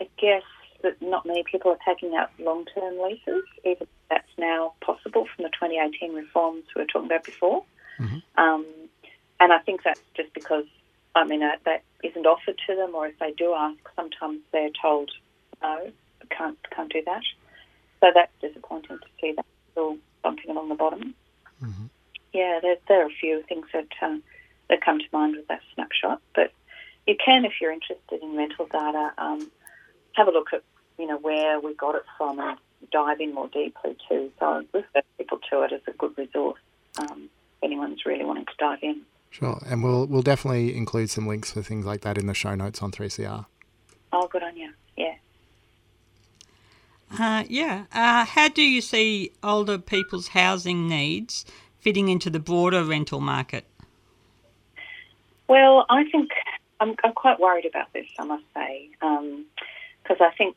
I 0.00 0.08
guess 0.18 0.42
that 0.82 1.00
not 1.00 1.26
many 1.26 1.44
people 1.44 1.70
are 1.72 1.78
taking 1.94 2.14
out 2.14 2.30
long 2.38 2.64
term 2.74 2.98
leases, 3.02 3.44
even 3.64 3.82
if 3.82 3.88
that's 4.08 4.28
now 4.38 4.72
possible 4.80 5.26
from 5.34 5.44
the 5.44 5.50
2018 5.50 6.14
reforms 6.14 6.64
we 6.74 6.82
were 6.82 6.86
talking 6.86 7.06
about 7.06 7.24
before. 7.24 7.64
Um, 8.36 8.66
and 9.44 9.52
I 9.52 9.58
think 9.58 9.82
that's 9.82 10.00
just 10.16 10.32
because, 10.32 10.64
I 11.14 11.26
mean, 11.26 11.42
uh, 11.42 11.56
that 11.66 11.82
isn't 12.02 12.24
offered 12.24 12.58
to 12.66 12.74
them, 12.74 12.94
or 12.94 13.06
if 13.06 13.18
they 13.18 13.32
do 13.32 13.52
ask, 13.52 13.76
sometimes 13.94 14.40
they're 14.52 14.70
told, 14.80 15.10
no, 15.60 15.92
can't, 16.30 16.56
can't 16.74 16.90
do 16.90 17.02
that. 17.04 17.20
So 18.00 18.10
that's 18.14 18.32
disappointing 18.40 18.96
to 19.00 19.06
see 19.20 19.32
that 19.36 19.44
still 19.72 19.98
bumping 20.22 20.50
along 20.50 20.70
the 20.70 20.76
bottom. 20.76 21.14
Yeah, 22.32 22.58
there, 22.62 22.76
there 22.88 23.02
are 23.02 23.08
a 23.08 23.20
few 23.20 23.42
things 23.42 23.66
that, 23.74 23.88
um, 24.00 24.22
that 24.70 24.80
come 24.80 24.98
to 24.98 25.04
mind 25.12 25.36
with 25.36 25.46
that 25.48 25.60
snapshot, 25.74 26.22
but 26.34 26.50
you 27.06 27.14
can, 27.22 27.44
if 27.44 27.52
you're 27.60 27.70
interested 27.70 28.22
in 28.22 28.38
rental 28.38 28.64
data, 28.64 29.12
um, 29.18 29.50
have 30.14 30.26
a 30.26 30.30
look 30.30 30.54
at, 30.54 30.62
you 30.98 31.06
know, 31.06 31.18
where 31.18 31.60
we 31.60 31.74
got 31.74 31.96
it 31.96 32.04
from 32.16 32.40
and 32.40 32.56
dive 32.90 33.20
in 33.20 33.34
more 33.34 33.48
deeply 33.48 33.94
too. 34.08 34.32
So 34.40 34.46
I 34.46 34.56
refer 34.72 35.02
people 35.18 35.38
to 35.50 35.64
it 35.64 35.72
as 35.74 35.82
a 35.86 35.92
good 35.92 36.16
resource 36.16 36.60
um, 36.98 37.28
if 37.58 37.62
anyone's 37.62 38.06
really 38.06 38.24
wanting 38.24 38.46
to 38.46 38.52
dive 38.58 38.78
in. 38.82 39.02
Sure, 39.34 39.60
and 39.66 39.82
we'll 39.82 40.06
we'll 40.06 40.22
definitely 40.22 40.76
include 40.76 41.10
some 41.10 41.26
links 41.26 41.50
for 41.50 41.60
things 41.60 41.84
like 41.84 42.02
that 42.02 42.16
in 42.16 42.28
the 42.28 42.34
show 42.34 42.54
notes 42.54 42.80
on 42.80 42.92
3CR. 42.92 43.46
Oh, 44.12 44.28
good 44.28 44.44
on 44.44 44.56
you. 44.56 44.70
Yeah. 44.96 45.16
Uh, 47.18 47.42
yeah. 47.48 47.86
Uh, 47.92 48.24
how 48.26 48.48
do 48.48 48.62
you 48.62 48.80
see 48.80 49.32
older 49.42 49.76
people's 49.76 50.28
housing 50.28 50.88
needs 50.88 51.44
fitting 51.80 52.08
into 52.08 52.30
the 52.30 52.38
broader 52.38 52.84
rental 52.84 53.20
market? 53.20 53.64
Well, 55.48 55.84
I 55.90 56.04
think 56.12 56.30
I'm, 56.78 56.94
I'm 57.02 57.12
quite 57.12 57.40
worried 57.40 57.66
about 57.66 57.92
this, 57.92 58.06
I 58.20 58.24
must 58.24 58.44
say, 58.54 58.88
because 59.00 60.18
I 60.20 60.30
think 60.38 60.54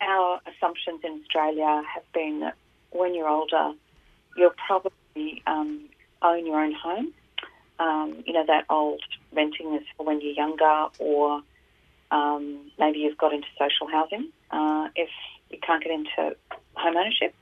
our 0.00 0.40
assumptions 0.56 1.02
in 1.04 1.20
Australia 1.20 1.84
have 1.94 2.12
been 2.12 2.40
that 2.40 2.56
when 2.90 3.14
you're 3.14 3.28
older, 3.28 3.74
you'll 4.36 4.54
probably 4.66 5.40
um, 5.46 5.88
own 6.20 6.46
your 6.46 6.60
own 6.60 6.72
home. 6.74 7.14
Um, 7.78 8.22
you 8.26 8.32
know, 8.32 8.44
that 8.46 8.64
old 8.68 9.02
renting 9.32 9.74
is 9.74 9.82
for 9.96 10.04
when 10.04 10.20
you're 10.20 10.32
younger, 10.32 10.86
or 10.98 11.42
um, 12.10 12.70
maybe 12.78 12.98
you've 12.98 13.18
got 13.18 13.32
into 13.32 13.46
social 13.58 13.86
housing 13.86 14.30
uh, 14.50 14.88
if 14.96 15.10
you 15.50 15.58
can't 15.60 15.82
get 15.82 15.92
into 15.92 16.36
home 16.74 16.96
ownership. 16.96 17.34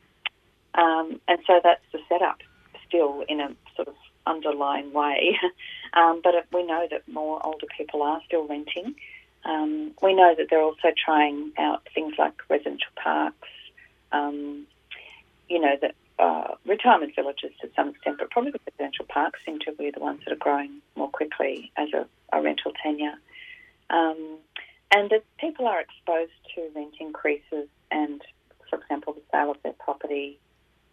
Um, 0.74 1.20
and 1.26 1.38
so 1.46 1.60
that's 1.62 1.82
the 1.92 2.00
setup 2.08 2.38
still 2.86 3.24
in 3.28 3.40
a 3.40 3.54
sort 3.74 3.88
of 3.88 3.94
underlying 4.26 4.92
way. 4.92 5.38
um, 5.94 6.20
but 6.22 6.34
we 6.52 6.66
know 6.66 6.86
that 6.90 7.06
more 7.08 7.44
older 7.44 7.66
people 7.76 8.02
are 8.02 8.20
still 8.26 8.46
renting. 8.46 8.94
Um, 9.44 9.92
we 10.02 10.12
know 10.14 10.34
that 10.36 10.48
they're 10.50 10.62
also 10.62 10.92
trying 11.02 11.52
out 11.56 11.86
things 11.94 12.14
like 12.18 12.34
residential 12.48 12.90
parks, 12.96 13.48
um, 14.12 14.66
you 15.48 15.60
know, 15.60 15.76
that 15.80 15.94
uh, 16.18 16.54
retirement 16.64 17.14
villages 17.14 17.52
to 17.60 17.68
some 17.76 17.90
extent, 17.90 18.16
but 18.18 18.30
probably 18.30 18.50
the 18.50 18.60
residential 18.66 19.04
parks 19.04 19.40
seem 19.44 19.58
to 19.60 19.72
be 19.72 19.90
the 19.90 20.00
ones 20.00 20.20
that 20.24 20.32
are 20.32 20.36
growing 20.36 20.80
more 20.94 21.10
quickly 21.10 21.70
as 21.76 21.88
a, 21.92 22.06
a 22.36 22.40
rental 22.42 22.72
tenure. 22.82 23.14
Um, 23.90 24.38
and 24.90 25.10
that 25.10 25.24
people 25.38 25.66
are 25.66 25.80
exposed 25.80 26.32
to 26.54 26.68
rent 26.74 26.94
increases 27.00 27.68
and, 27.90 28.22
for 28.70 28.78
example, 28.78 29.12
the 29.12 29.22
sale 29.30 29.50
of 29.50 29.58
their 29.62 29.74
property, 29.74 30.38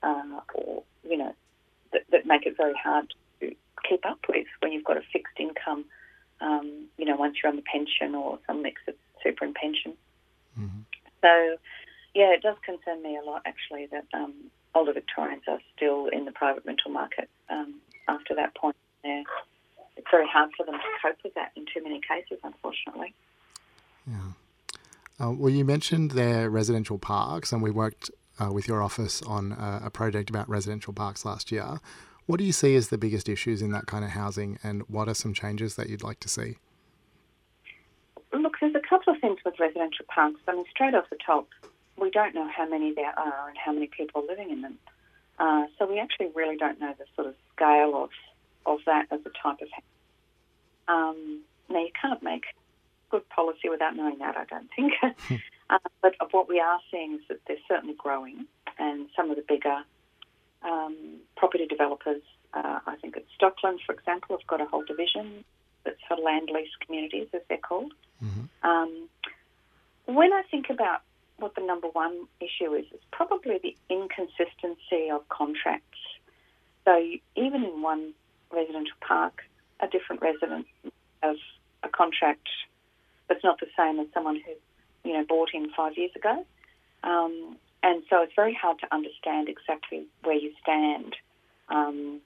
uh, 0.01 0.41
or, 0.53 0.83
you 1.07 1.17
know, 1.17 1.33
that, 1.91 2.03
that 2.11 2.25
make 2.25 2.45
it 2.45 2.57
very 2.57 2.73
hard 2.73 3.13
to 3.39 3.55
keep 3.87 4.05
up 4.05 4.19
with 4.27 4.47
when 4.59 4.71
you've 4.71 4.83
got 4.83 4.97
a 4.97 5.03
fixed 5.11 5.39
income, 5.39 5.85
um, 6.41 6.85
you 6.97 7.05
know, 7.05 7.15
once 7.15 7.37
you're 7.41 7.49
on 7.49 7.55
the 7.55 7.63
pension 7.63 8.15
or 8.15 8.39
some 8.47 8.61
mix 8.61 8.81
of 8.87 8.95
super 9.21 9.45
and 9.45 9.55
pension. 9.55 9.93
So, 11.21 11.57
yeah, 12.13 12.33
it 12.33 12.41
does 12.41 12.57
concern 12.65 13.01
me 13.01 13.17
a 13.17 13.25
lot 13.25 13.43
actually 13.45 13.87
that 13.87 14.05
um, 14.13 14.33
older 14.75 14.93
Victorians 14.93 15.43
are 15.47 15.59
still 15.75 16.07
in 16.07 16.25
the 16.25 16.31
private 16.31 16.65
rental 16.65 16.91
market 16.91 17.29
um, 17.49 17.75
after 18.07 18.35
that 18.35 18.55
point. 18.55 18.75
Yeah. 19.03 19.23
It's 19.95 20.07
very 20.09 20.27
hard 20.27 20.51
for 20.57 20.65
them 20.65 20.75
to 20.75 21.07
cope 21.07 21.17
with 21.23 21.33
that 21.35 21.51
in 21.55 21.65
too 21.73 21.83
many 21.83 22.01
cases, 22.01 22.39
unfortunately. 22.43 23.13
Uh, 25.19 25.31
well, 25.31 25.49
you 25.51 25.63
mentioned 25.63 26.11
their 26.11 26.49
residential 26.49 26.97
parks, 26.97 27.51
and 27.51 27.61
we 27.61 27.71
worked 27.71 28.09
uh, 28.39 28.51
with 28.51 28.67
your 28.67 28.81
office 28.81 29.21
on 29.21 29.53
uh, 29.53 29.79
a 29.83 29.89
project 29.89 30.29
about 30.29 30.49
residential 30.49 30.93
parks 30.93 31.23
last 31.23 31.51
year. 31.51 31.79
What 32.25 32.37
do 32.37 32.43
you 32.43 32.51
see 32.51 32.75
as 32.75 32.87
the 32.87 32.97
biggest 32.97 33.29
issues 33.29 33.61
in 33.61 33.71
that 33.71 33.85
kind 33.85 34.03
of 34.03 34.11
housing, 34.11 34.57
and 34.63 34.83
what 34.83 35.07
are 35.07 35.13
some 35.13 35.33
changes 35.33 35.75
that 35.75 35.89
you'd 35.89 36.03
like 36.03 36.19
to 36.21 36.29
see? 36.29 36.57
Look, 38.33 38.53
there's 38.59 38.75
a 38.75 38.81
couple 38.89 39.13
of 39.13 39.21
things 39.21 39.39
with 39.45 39.59
residential 39.59 40.05
parks. 40.07 40.39
I 40.47 40.55
mean, 40.55 40.65
straight 40.71 40.95
off 40.95 41.05
the 41.09 41.17
top, 41.23 41.47
we 41.97 42.09
don't 42.09 42.35
know 42.35 42.47
how 42.47 42.67
many 42.67 42.93
there 42.93 43.13
are 43.17 43.50
and 43.50 43.57
how 43.57 43.71
many 43.71 43.88
people 43.88 44.21
are 44.21 44.27
living 44.27 44.50
in 44.51 44.62
them. 44.62 44.77
Uh, 45.39 45.65
so 45.77 45.85
we 45.85 46.00
actually 46.00 46.29
really 46.35 46.57
don't 46.57 46.79
know 46.79 46.93
the 46.97 47.05
sort 47.15 47.27
of 47.27 47.35
scale 47.55 48.03
of, 48.03 48.09
of 48.65 48.79
that 48.85 49.07
as 49.12 49.19
a 49.21 49.31
type 49.41 49.62
of 49.62 49.69
house. 49.71 49.83
Um, 50.88 51.41
now, 51.69 51.79
you 51.79 51.91
can't 52.00 52.21
make 52.21 52.43
good 53.09 53.27
policy 53.29 53.69
without 53.69 53.95
knowing 53.95 54.19
that, 54.19 54.35
I 54.38 54.45
don't 54.45 54.69
think. 54.75 54.93
uh, 55.69 55.77
but 56.01 56.15
of 56.19 56.29
what 56.31 56.50
we 56.50 56.59
are 56.59 56.79
seeing 56.91 57.15
is 57.15 57.21
that 57.29 57.39
they're 57.47 57.57
certainly 57.67 57.95
growing, 57.97 58.45
and 58.77 59.07
some 59.15 59.29
of 59.29 59.38
the 59.38 59.43
bigger 59.47 59.83
um, 60.63 60.95
property 61.35 61.65
developers, 61.67 62.21
uh, 62.53 62.79
I 62.85 62.95
think 62.97 63.17
at 63.17 63.23
Stockland, 63.39 63.79
for 63.85 63.93
example, 63.93 64.38
have 64.38 64.47
got 64.47 64.62
a 64.62 64.65
whole 64.65 64.83
division 64.83 65.43
that's 65.83 66.00
for 66.07 66.17
land 66.17 66.50
lease 66.53 66.69
communities, 66.85 67.27
as 67.33 67.41
they're 67.50 67.57
called. 67.57 67.93
Um, 68.63 69.09
when 70.05 70.33
I 70.33 70.43
think 70.50 70.69
about 70.69 71.01
what 71.37 71.55
the 71.55 71.61
number 71.61 71.87
one 71.87 72.27
issue 72.39 72.73
is, 72.73 72.85
it's 72.91 73.03
probably 73.11 73.59
the 73.61 73.75
inconsistency 73.89 75.09
of 75.11 75.27
contracts. 75.29 75.99
So 76.85 76.97
even 77.35 77.63
in 77.63 77.81
one 77.81 78.13
residential 78.51 78.95
park, 79.01 79.41
a 79.79 79.87
different 79.87 80.21
resident 80.21 80.67
has 81.21 81.37
a 81.83 81.89
contract 81.89 82.47
that's 83.27 83.43
not 83.43 83.59
the 83.59 83.67
same 83.77 83.99
as 83.99 84.07
someone 84.13 84.35
who, 84.35 85.09
you 85.09 85.15
know, 85.15 85.25
bought 85.27 85.49
in 85.53 85.69
five 85.75 85.97
years 85.97 86.11
ago. 86.15 86.45
Um, 87.03 87.57
and 87.81 88.03
so 88.09 88.21
it's 88.21 88.33
very 88.35 88.53
hard 88.53 88.79
to 88.79 88.93
understand 88.93 89.49
exactly 89.49 90.05
where 90.23 90.35
you 90.35 90.51
stand 90.61 91.15
um, 91.69 92.21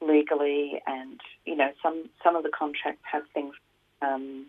legally. 0.00 0.80
And 0.86 1.20
you 1.44 1.54
know, 1.54 1.70
some 1.82 2.08
some 2.24 2.34
of 2.34 2.42
the 2.42 2.50
contracts 2.50 3.02
have 3.10 3.22
things 3.32 3.54
um, 4.02 4.46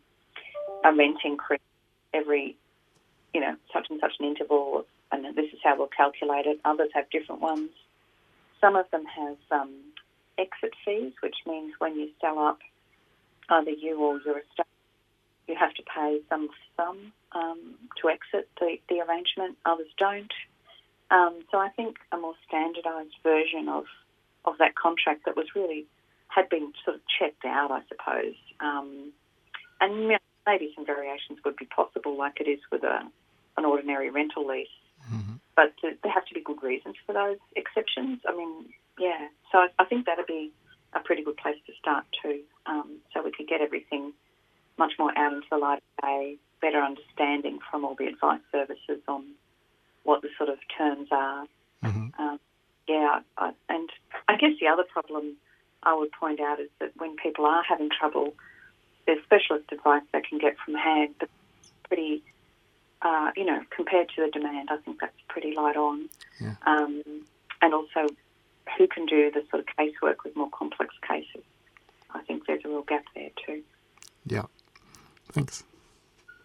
a 0.83 0.93
rent 0.93 1.17
increase 1.23 1.59
every, 2.13 2.55
you 3.33 3.41
know, 3.41 3.55
such 3.73 3.87
and 3.89 3.99
such 3.99 4.13
an 4.19 4.25
interval, 4.25 4.85
and 5.11 5.25
this 5.35 5.51
is 5.53 5.59
how 5.63 5.77
we'll 5.77 5.87
calculate 5.87 6.45
it. 6.45 6.59
Others 6.65 6.89
have 6.93 7.09
different 7.09 7.41
ones. 7.41 7.69
Some 8.61 8.75
of 8.75 8.89
them 8.91 9.05
have 9.05 9.37
um, 9.51 9.73
exit 10.37 10.73
fees, 10.85 11.13
which 11.21 11.35
means 11.47 11.73
when 11.79 11.95
you 11.95 12.09
sell 12.21 12.39
up, 12.39 12.59
either 13.49 13.71
you 13.71 13.99
or 13.99 14.19
your 14.25 14.39
estate, 14.39 14.65
you 15.47 15.55
have 15.55 15.73
to 15.73 15.83
pay 15.83 16.19
some 16.29 16.49
sum 16.77 17.11
um, 17.31 17.75
to 18.01 18.09
exit 18.09 18.47
the, 18.59 18.77
the 18.87 19.01
arrangement. 19.01 19.57
Others 19.65 19.87
don't. 19.97 20.31
Um, 21.11 21.39
so 21.51 21.57
I 21.57 21.69
think 21.69 21.97
a 22.11 22.17
more 22.17 22.35
standardised 22.47 23.15
version 23.23 23.67
of, 23.67 23.85
of 24.45 24.57
that 24.59 24.75
contract 24.75 25.25
that 25.25 25.35
was 25.35 25.47
really 25.55 25.85
had 26.27 26.47
been 26.49 26.71
sort 26.85 26.97
of 26.97 27.01
checked 27.19 27.45
out, 27.45 27.71
I 27.71 27.81
suppose. 27.89 28.35
Um, 28.59 29.11
and 29.81 30.03
you 30.03 30.09
know, 30.09 30.17
maybe 30.45 30.71
some 30.75 30.85
variations 30.85 31.39
would 31.43 31.55
be 31.55 31.65
possible, 31.65 32.17
like 32.17 32.39
it 32.39 32.47
is 32.47 32.59
with 32.71 32.83
a, 32.83 33.01
an 33.59 33.65
ordinary 33.65 34.09
rental 34.09 34.47
lease. 34.47 34.67
But 35.55 35.73
th- 35.81 35.97
there 36.01 36.11
have 36.11 36.25
to 36.25 36.33
be 36.33 36.41
good 36.41 36.61
reasons 36.63 36.95
for 37.05 37.13
those 37.13 37.37
exceptions. 37.55 38.19
I 38.27 38.35
mean, 38.35 38.53
yeah. 38.97 39.27
So 39.51 39.59
I, 39.59 39.67
I 39.77 39.85
think 39.85 40.05
that'd 40.05 40.25
be 40.25 40.51
a 40.93 40.99
pretty 40.99 41.23
good 41.23 41.37
place 41.37 41.57
to 41.67 41.73
start 41.79 42.05
too. 42.21 42.39
Um, 42.65 42.97
so 43.13 43.21
we 43.23 43.31
could 43.31 43.47
get 43.47 43.61
everything 43.61 44.13
much 44.77 44.93
more 44.97 45.11
out 45.17 45.33
into 45.33 45.47
the 45.51 45.57
light 45.57 45.79
of 45.79 46.03
day, 46.03 46.37
better 46.61 46.81
understanding 46.81 47.59
from 47.69 47.85
all 47.85 47.95
the 47.95 48.07
advice 48.07 48.41
services 48.51 49.01
on 49.07 49.25
what 50.03 50.21
the 50.21 50.29
sort 50.37 50.49
of 50.49 50.57
terms 50.77 51.09
are. 51.11 51.45
Um, 52.17 52.39
yeah, 52.87 53.19
I, 53.37 53.51
and 53.69 53.89
I 54.27 54.35
guess 54.37 54.53
the 54.59 54.67
other 54.67 54.83
problem 54.83 55.35
I 55.83 55.93
would 55.93 56.11
point 56.11 56.39
out 56.39 56.59
is 56.59 56.69
that 56.79 56.91
when 56.97 57.15
people 57.17 57.45
are 57.45 57.63
having 57.63 57.89
trouble, 57.97 58.33
there's 59.05 59.23
specialist 59.23 59.71
advice 59.71 60.03
they 60.11 60.21
can 60.21 60.39
get 60.39 60.55
from 60.63 60.73
hand, 60.73 61.15
but 61.19 61.29
pretty, 61.87 62.23
uh, 63.01 63.31
you 63.35 63.45
know, 63.45 63.61
compared 63.69 64.09
to 64.09 64.25
the 64.25 64.31
demand, 64.31 64.69
I 64.71 64.77
think 64.77 64.99
that's 64.99 65.13
pretty 65.27 65.53
light 65.55 65.77
on. 65.77 66.09
Yeah. 66.39 66.55
Um, 66.65 67.03
and 67.61 67.73
also, 67.73 68.07
who 68.77 68.87
can 68.87 69.05
do 69.05 69.31
the 69.31 69.43
sort 69.49 69.61
of 69.61 69.67
casework 69.77 70.23
with 70.23 70.35
more 70.35 70.49
complex 70.49 70.93
cases? 71.07 71.43
I 72.11 72.21
think 72.21 72.45
there's 72.47 72.63
a 72.65 72.69
real 72.69 72.81
gap 72.81 73.05
there 73.15 73.29
too. 73.45 73.61
Yeah. 74.25 74.43
Thanks. 75.31 75.63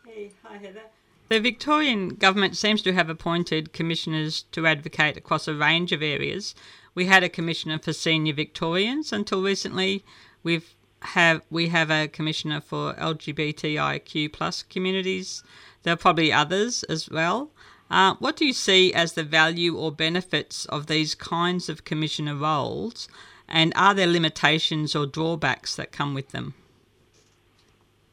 Hey, 0.06 0.30
hi 0.42 0.58
Heather. 0.58 0.82
The 1.28 1.40
Victorian 1.40 2.10
government 2.10 2.56
seems 2.56 2.82
to 2.82 2.92
have 2.92 3.08
appointed 3.08 3.72
commissioners 3.72 4.44
to 4.52 4.66
advocate 4.66 5.16
across 5.16 5.48
a 5.48 5.54
range 5.54 5.90
of 5.90 6.02
areas. 6.02 6.54
We 6.94 7.06
had 7.06 7.24
a 7.24 7.28
commissioner 7.28 7.78
for 7.78 7.92
senior 7.92 8.34
Victorians 8.34 9.12
until 9.12 9.42
recently. 9.42 10.04
We've 10.42 10.74
have 11.00 11.42
we 11.50 11.68
have 11.68 11.90
a 11.90 12.08
commissioner 12.08 12.60
for 12.60 12.94
LGBTIQ 12.94 14.32
plus 14.32 14.62
communities. 14.62 15.42
There 15.84 15.92
are 15.92 15.98
probably 15.98 16.32
others 16.32 16.82
as 16.84 17.08
well. 17.08 17.50
Uh, 17.90 18.14
what 18.18 18.36
do 18.36 18.44
you 18.44 18.52
see 18.52 18.92
as 18.92 19.12
the 19.12 19.22
value 19.22 19.76
or 19.76 19.92
benefits 19.92 20.64
of 20.66 20.86
these 20.86 21.14
kinds 21.14 21.68
of 21.68 21.84
commissioner 21.84 22.34
roles, 22.34 23.08
And 23.46 23.72
are 23.76 23.94
there 23.94 24.06
limitations 24.06 24.96
or 24.96 25.04
drawbacks 25.06 25.76
that 25.76 25.92
come 25.92 26.14
with 26.14 26.30
them? 26.30 26.54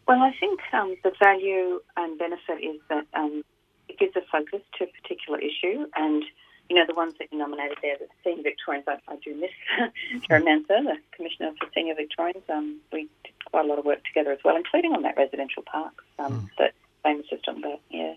Well, 0.08 0.22
I 0.22 0.36
think 0.38 0.60
um, 0.74 0.98
the 1.06 1.14
value 1.18 1.80
and 1.96 2.20
benefit 2.20 2.60
is 2.62 2.82
that 2.90 3.08
um, 3.14 3.44
it 3.88 3.98
gives 3.98 4.14
a 4.18 4.22
focus 4.30 4.62
to 4.78 4.84
a 4.84 4.88
particular 5.02 5.40
issue. 5.40 5.88
And, 5.96 6.24
you 6.70 6.76
know, 6.76 6.86
the 6.86 6.94
ones 6.94 7.14
that 7.20 7.30
you 7.32 7.38
nominated 7.38 7.78
there, 7.82 7.96
the 7.98 8.08
Senior 8.26 8.44
Victorians, 8.44 8.86
I, 8.90 8.98
I 9.08 9.16
do 9.24 9.34
miss 9.36 9.52
Jerry 10.28 10.44
Mansour, 10.44 10.84
the 10.84 10.98
Commissioner 11.16 11.52
for 11.58 11.70
Senior 11.74 11.96
Victorians. 11.96 12.44
Um, 12.50 12.82
we 12.92 13.08
did 13.24 13.34
quite 13.46 13.64
a 13.64 13.68
lot 13.70 13.80
of 13.80 13.86
work 13.86 14.04
together 14.04 14.34
as 14.34 14.40
well, 14.44 14.58
including 14.58 14.92
on 14.92 15.04
that 15.04 15.16
residential 15.16 15.64
park 15.64 15.94
um, 16.20 16.34
mm. 16.34 16.50
that 16.60 16.74
James 17.06 17.26
just 17.30 17.46
talking 17.46 17.64
about. 17.64 17.80
Yeah. 17.90 18.16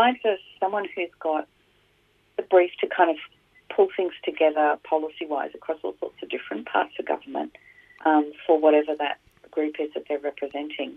Provides 0.00 0.24
us 0.24 0.38
someone 0.58 0.86
who's 0.96 1.10
got 1.20 1.46
the 2.38 2.42
brief 2.44 2.70
to 2.80 2.86
kind 2.86 3.10
of 3.10 3.16
pull 3.68 3.88
things 3.94 4.14
together 4.24 4.78
policy 4.82 5.26
wise 5.26 5.50
across 5.54 5.76
all 5.82 5.94
sorts 6.00 6.14
of 6.22 6.30
different 6.30 6.66
parts 6.66 6.92
of 6.98 7.04
government 7.04 7.54
um, 8.06 8.32
for 8.46 8.58
whatever 8.58 8.94
that 8.98 9.18
group 9.50 9.74
is 9.78 9.90
that 9.92 10.04
they're 10.08 10.18
representing. 10.18 10.94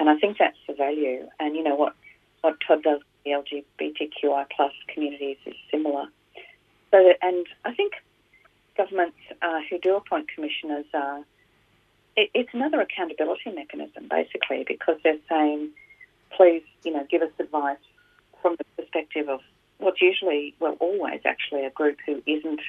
And 0.00 0.10
I 0.10 0.18
think 0.18 0.38
that's 0.38 0.56
the 0.66 0.74
value. 0.74 1.28
And 1.38 1.54
you 1.54 1.62
know 1.62 1.76
what, 1.76 1.94
what 2.40 2.56
Todd 2.66 2.82
does 2.82 3.02
with 3.24 3.44
the 3.46 3.60
LGBTQI 3.78 4.46
plus 4.50 4.72
communities 4.92 5.36
is 5.46 5.54
similar. 5.70 6.06
So, 6.90 7.12
and 7.22 7.46
I 7.64 7.72
think 7.72 7.92
governments 8.76 9.18
uh, 9.42 9.60
who 9.70 9.78
do 9.78 9.94
appoint 9.94 10.26
commissioners 10.34 10.86
are. 10.92 11.20
It, 12.16 12.30
it's 12.34 12.50
another 12.52 12.80
accountability 12.80 13.52
mechanism, 13.52 14.08
basically, 14.10 14.64
because 14.66 14.96
they're 15.04 15.22
saying, 15.28 15.70
please, 16.36 16.64
you 16.82 16.90
know, 16.90 17.06
give 17.08 17.22
us 17.22 17.30
advice 17.38 17.78
perspective 18.94 19.28
of 19.28 19.40
what's 19.78 20.00
usually, 20.00 20.54
well, 20.60 20.76
always 20.80 21.20
actually 21.24 21.64
a 21.64 21.70
group 21.70 21.98
who 22.06 22.22
isn't 22.26 22.60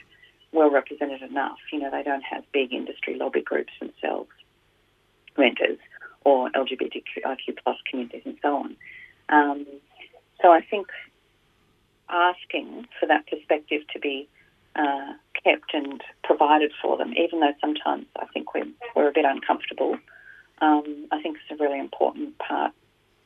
well 0.52 0.72
represented 0.72 1.22
enough. 1.22 1.58
You 1.72 1.80
know, 1.80 1.92
they 1.92 2.04
don't 2.04 2.24
have 2.24 2.44
big 2.52 2.74
industry 2.74 3.18
lobby 3.18 3.42
groups 3.42 3.74
themselves, 3.80 4.30
renters 5.38 5.78
or 6.24 6.50
LGBTIQ 6.52 7.58
plus 7.64 7.78
communities 7.90 8.24
and 8.26 8.38
so 8.42 8.56
on. 8.58 8.76
Um, 9.30 9.66
so 10.42 10.52
I 10.52 10.62
think 10.62 10.88
asking 12.10 12.88
for 13.00 13.06
that 13.08 13.28
perspective 13.28 13.82
to 13.94 14.00
be 14.00 14.28
uh, 14.76 15.14
kept 15.44 15.74
and 15.74 16.02
provided 16.24 16.72
for 16.82 16.98
them, 16.98 17.14
even 17.18 17.40
though 17.40 17.54
sometimes 17.62 18.06
I 18.20 18.26
think 18.34 18.54
we're, 18.54 18.68
we're 18.96 19.10
a 19.10 19.14
bit 19.14 19.26
uncomfortable, 19.26 19.98
um, 20.62 21.08
I 21.12 21.22
think 21.22 21.38
it's 21.38 21.60
a 21.60 21.64
really 21.64 21.80
important 21.80 22.38
part 22.40 22.74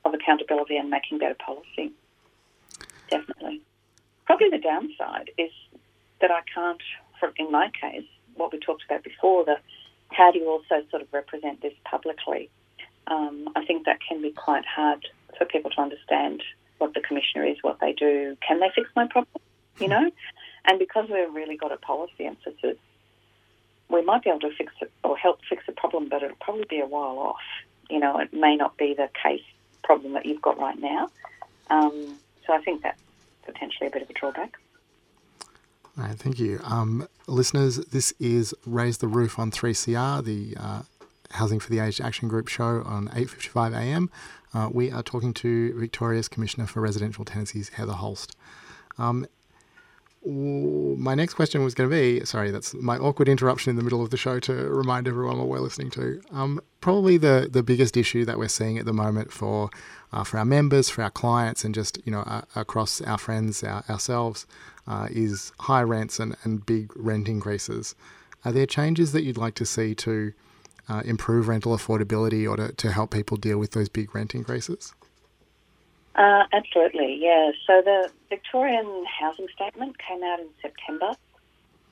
of 0.05 0.13
accountability 0.13 0.77
and 0.77 0.89
making 0.89 1.19
better 1.19 1.35
policy. 1.35 1.91
Definitely. 3.09 3.61
Probably 4.25 4.49
the 4.49 4.59
downside 4.59 5.31
is 5.37 5.51
that 6.21 6.31
I 6.31 6.41
can't, 6.53 6.81
for, 7.19 7.31
in 7.37 7.51
my 7.51 7.71
case, 7.81 8.05
what 8.35 8.51
we 8.51 8.59
talked 8.59 8.83
about 8.85 9.03
before, 9.03 9.45
the 9.45 9.57
how 10.11 10.31
do 10.31 10.39
you 10.39 10.49
also 10.49 10.83
sort 10.89 11.01
of 11.01 11.07
represent 11.13 11.61
this 11.61 11.73
publicly? 11.85 12.49
Um, 13.07 13.49
I 13.55 13.65
think 13.65 13.85
that 13.85 13.99
can 14.07 14.21
be 14.21 14.31
quite 14.31 14.65
hard 14.65 15.07
for 15.37 15.45
people 15.45 15.71
to 15.71 15.81
understand 15.81 16.41
what 16.79 16.93
the 16.93 17.01
commissioner 17.01 17.45
is, 17.45 17.57
what 17.61 17.79
they 17.79 17.93
do. 17.93 18.35
Can 18.45 18.59
they 18.59 18.71
fix 18.73 18.89
my 18.95 19.07
problem? 19.07 19.41
You 19.79 19.87
know, 19.87 20.11
and 20.65 20.79
because 20.79 21.07
we've 21.09 21.33
really 21.33 21.55
got 21.55 21.71
a 21.71 21.77
policy 21.77 22.25
emphasis, 22.25 22.77
we 23.89 24.03
might 24.03 24.23
be 24.23 24.29
able 24.29 24.41
to 24.41 24.51
fix 24.55 24.73
it 24.81 24.91
or 25.03 25.17
help 25.17 25.39
fix 25.49 25.63
the 25.65 25.71
problem, 25.71 26.09
but 26.09 26.21
it'll 26.21 26.35
probably 26.37 26.65
be 26.69 26.79
a 26.79 26.85
while 26.85 27.17
off. 27.17 27.41
You 27.89 27.99
know, 27.99 28.19
it 28.19 28.33
may 28.33 28.55
not 28.55 28.77
be 28.77 28.93
the 28.93 29.09
case 29.23 29.43
problem 29.83 30.13
that 30.13 30.25
you've 30.25 30.41
got 30.41 30.59
right 30.59 30.77
now. 30.79 31.09
Um, 31.69 32.19
so 32.49 32.55
I 32.55 32.61
think 32.61 32.81
that's 32.81 32.99
potentially 33.45 33.87
a 33.87 33.91
bit 33.91 34.01
of 34.01 34.09
a 34.09 34.13
drawback. 34.13 34.57
All 35.97 36.05
right, 36.05 36.17
thank 36.17 36.39
you. 36.39 36.59
Um, 36.63 37.07
listeners, 37.27 37.77
this 37.77 38.11
is 38.19 38.55
Raise 38.65 38.97
the 38.97 39.07
Roof 39.07 39.37
on 39.37 39.51
3CR, 39.51 40.23
the 40.23 40.55
uh, 40.59 40.81
Housing 41.31 41.59
for 41.59 41.69
the 41.69 41.77
Aged 41.77 42.01
Action 42.01 42.27
Group 42.27 42.47
show 42.47 42.81
on 42.85 43.07
8.55 43.09 43.73
a.m. 43.75 44.09
Uh, 44.51 44.69
we 44.71 44.91
are 44.91 45.03
talking 45.03 45.31
to 45.35 45.79
Victoria's 45.79 46.27
Commissioner 46.27 46.65
for 46.65 46.81
Residential 46.81 47.23
Tenancies, 47.23 47.69
Heather 47.69 47.93
Holst. 47.93 48.35
Um, 48.97 49.27
my 50.25 51.15
next 51.15 51.35
question 51.35 51.63
was 51.63 51.73
going 51.73 51.89
to 51.89 51.95
be 51.95 52.25
sorry, 52.25 52.51
that's 52.51 52.73
my 52.73 52.97
awkward 52.97 53.29
interruption 53.29 53.69
in 53.71 53.75
the 53.77 53.83
middle 53.83 54.03
of 54.03 54.09
the 54.09 54.17
show 54.17 54.39
to 54.41 54.53
remind 54.53 55.07
everyone 55.07 55.37
what 55.37 55.47
we're 55.47 55.59
listening 55.59 55.89
to. 55.91 56.21
Um, 56.31 56.61
probably 56.81 57.17
the, 57.17 57.47
the 57.49 57.63
biggest 57.63 57.95
issue 57.95 58.25
that 58.25 58.37
we're 58.37 58.49
seeing 58.49 58.77
at 58.77 58.85
the 58.85 58.93
moment 58.93 59.31
for 59.31 59.69
uh, 60.11 60.23
for 60.23 60.37
our 60.37 60.45
members, 60.45 60.89
for 60.89 61.03
our 61.03 61.11
clients, 61.11 61.63
and 61.63 61.73
just 61.73 61.99
you 62.05 62.11
know 62.11 62.21
uh, 62.21 62.41
across 62.55 63.01
our 63.01 63.17
friends, 63.17 63.63
our, 63.63 63.83
ourselves, 63.89 64.45
uh, 64.87 65.07
is 65.09 65.53
high 65.59 65.83
rents 65.83 66.19
and, 66.19 66.35
and 66.43 66.65
big 66.65 66.91
rent 66.95 67.27
increases. 67.29 67.95
Are 68.43 68.51
there 68.51 68.65
changes 68.65 69.11
that 69.11 69.23
you'd 69.23 69.37
like 69.37 69.55
to 69.55 69.65
see 69.65 69.93
to 69.95 70.33
uh, 70.87 71.01
improve 71.05 71.47
rental 71.47 71.77
affordability 71.77 72.49
or 72.49 72.57
to, 72.57 72.71
to 72.73 72.91
help 72.91 73.11
people 73.11 73.37
deal 73.37 73.57
with 73.57 73.71
those 73.71 73.89
big 73.89 74.13
rent 74.15 74.33
increases? 74.33 74.93
Uh, 76.15 76.43
absolutely, 76.51 77.17
yeah. 77.21 77.51
So 77.65 77.81
the 77.83 78.09
Victorian 78.29 79.05
Housing 79.19 79.47
Statement 79.55 79.95
came 79.99 80.23
out 80.23 80.39
in 80.39 80.47
September, 80.61 81.13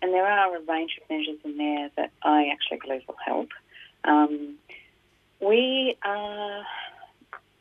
and 0.01 0.13
there 0.13 0.25
are 0.25 0.56
a 0.56 0.62
range 0.62 0.97
of 1.01 1.10
measures 1.10 1.39
in 1.45 1.58
there 1.58 1.89
that 1.95 2.12
I 2.23 2.49
actually 2.51 2.80
believe 2.86 3.03
will 3.08 3.15
help. 3.23 3.49
Um, 4.03 4.56
we 5.39 5.95
are 6.03 6.65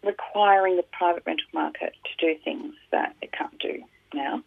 requiring 0.03 0.77
the 0.77 0.85
private 0.93 1.23
rental 1.27 1.47
market 1.53 1.95
to 2.05 2.27
do 2.27 2.39
things 2.43 2.75
that 2.91 3.15
it 3.23 3.33
can't 3.33 3.59
do 3.59 3.83
now, 4.15 4.43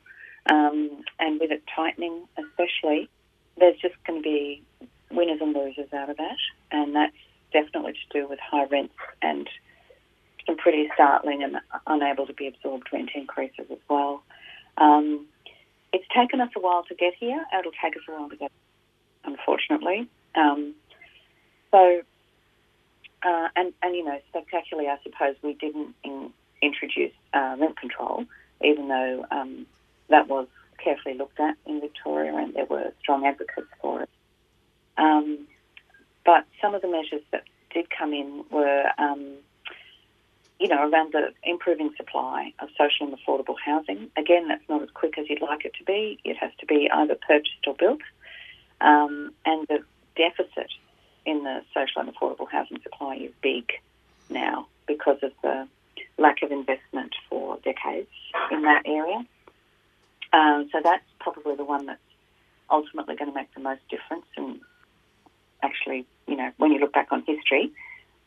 um, 0.50 1.04
and 1.20 1.40
with 1.40 1.52
it 1.52 1.64
tightening, 1.74 2.28
especially, 2.38 3.10
there's 3.58 3.78
just 3.80 3.96
going 4.06 4.20
to 4.20 4.24
be 4.24 4.62
winners 5.12 5.40
and 5.42 5.54
losers 5.54 5.92
out 5.94 6.10
of 6.10 6.18
that, 6.18 6.38
and 6.72 6.96
that's 6.96 7.16
definitely 7.52 7.94
to 7.94 8.20
do 8.22 8.28
with 8.28 8.40
high 8.40 8.66
rents 8.66 8.94
and 9.22 9.48
some 10.50 10.58
pretty 10.58 10.90
startling 10.94 11.44
and 11.44 11.58
unable 11.88 12.26
to 12.26 12.34
be 12.34 12.48
absorbed 12.48 12.88
rent 12.92 13.12
increases 13.14 13.66
as 13.72 13.78
well. 13.88 14.24
Um, 14.78 15.26
it's 15.94 16.06
taken 16.16 16.42
us 16.42 16.50
a 16.56 16.60
while 16.60 16.84
to 16.86 16.96
get 16.96 17.14
here. 17.20 17.44
It'll 17.58 17.72
take 17.84 17.96
us 17.96 18.02
a 18.08 18.12
while 18.12 18.30
to 18.30 18.36
get, 18.36 18.52
unfortunately. 19.24 20.08
Um, 20.36 20.74
so, 21.72 22.02
uh, 23.24 23.48
and 23.56 23.74
and 23.82 23.96
you 23.96 24.04
know, 24.04 24.20
spectacularly, 24.30 24.90
I 24.90 24.98
suppose 25.04 25.36
we 25.42 25.54
didn't 25.54 25.96
in, 26.04 26.32
introduce 26.62 27.14
uh, 27.34 27.56
rent 27.60 27.78
control, 27.78 28.26
even 28.64 28.88
though 28.88 29.26
um, 29.32 29.66
that 30.10 30.28
was 30.28 30.48
carefully 30.84 31.16
looked 31.16 31.40
at 31.40 31.56
in 31.66 31.82
Victoria, 31.82 32.36
and 32.36 32.54
there 32.54 32.66
were 32.66 32.92
strong 33.00 33.26
advocates 33.26 33.68
for 33.82 34.04
it. 34.04 34.10
Um, 34.98 35.48
but 36.26 36.46
some 36.62 36.76
of 36.76 36.82
the 36.82 36.88
measures 36.88 37.22
that 37.32 37.44
did 37.74 37.88
come 37.90 38.14
in 38.14 38.44
were 38.52 38.86
um, 38.98 39.38
you 40.60 40.68
know, 40.68 40.90
around 40.90 41.14
the 41.14 41.34
improving 41.44 41.92
supply 41.96 42.54
of 42.60 42.70
social 42.78 43.08
and 43.08 43.16
affordable 43.18 43.56
housing. 43.64 44.12
Again, 44.18 44.50
that's 44.50 44.68
not 44.68 44.82
as 44.82 44.90
quick 44.94 45.18
as 45.18 45.30
you'd 45.30 45.42
like 45.42 45.64
it 45.66 45.74
to 45.80 45.84
be. 45.86 46.20
It 46.24 46.36
has 46.38 46.52
to 46.60 46.66
be 46.66 46.90
either 46.94 47.16
purchased 47.16 47.66
or 47.66 47.76
built. 47.76 48.02
Um, 48.82 49.34
and 49.46 49.68
the 49.68 49.80
deficit 50.16 50.72
in 51.26 51.44
the 51.44 51.62
social 51.74 52.02
and 52.02 52.14
affordable 52.14 52.50
housing 52.50 52.82
supply 52.82 53.16
is 53.16 53.32
big 53.42 53.72
now 54.30 54.68
because 54.86 55.18
of 55.24 55.32
the 55.42 55.68
lack 56.18 56.42
of 56.44 56.52
investment 56.52 57.16
for 57.30 57.58
decades 57.64 58.10
in 58.52 58.64
that 58.64 58.84
area. 58.86 59.26
Um, 60.34 60.70
so 60.72 60.82
that's 60.84 61.06
probably 61.20 61.56
the 61.56 61.64
one 61.64 61.86
that's 61.86 62.00
ultimately 62.70 63.16
going 63.16 63.32
to 63.32 63.36
make 63.36 63.54
the 63.54 63.62
most 63.62 63.82
difference. 63.90 64.26
And 64.36 64.60
actually, 65.64 66.06
you 66.28 66.36
know, 66.36 66.52
when 66.58 66.72
you 66.72 66.80
look 66.80 66.94
back 66.94 67.08
on 67.12 67.24
history, 67.26 67.72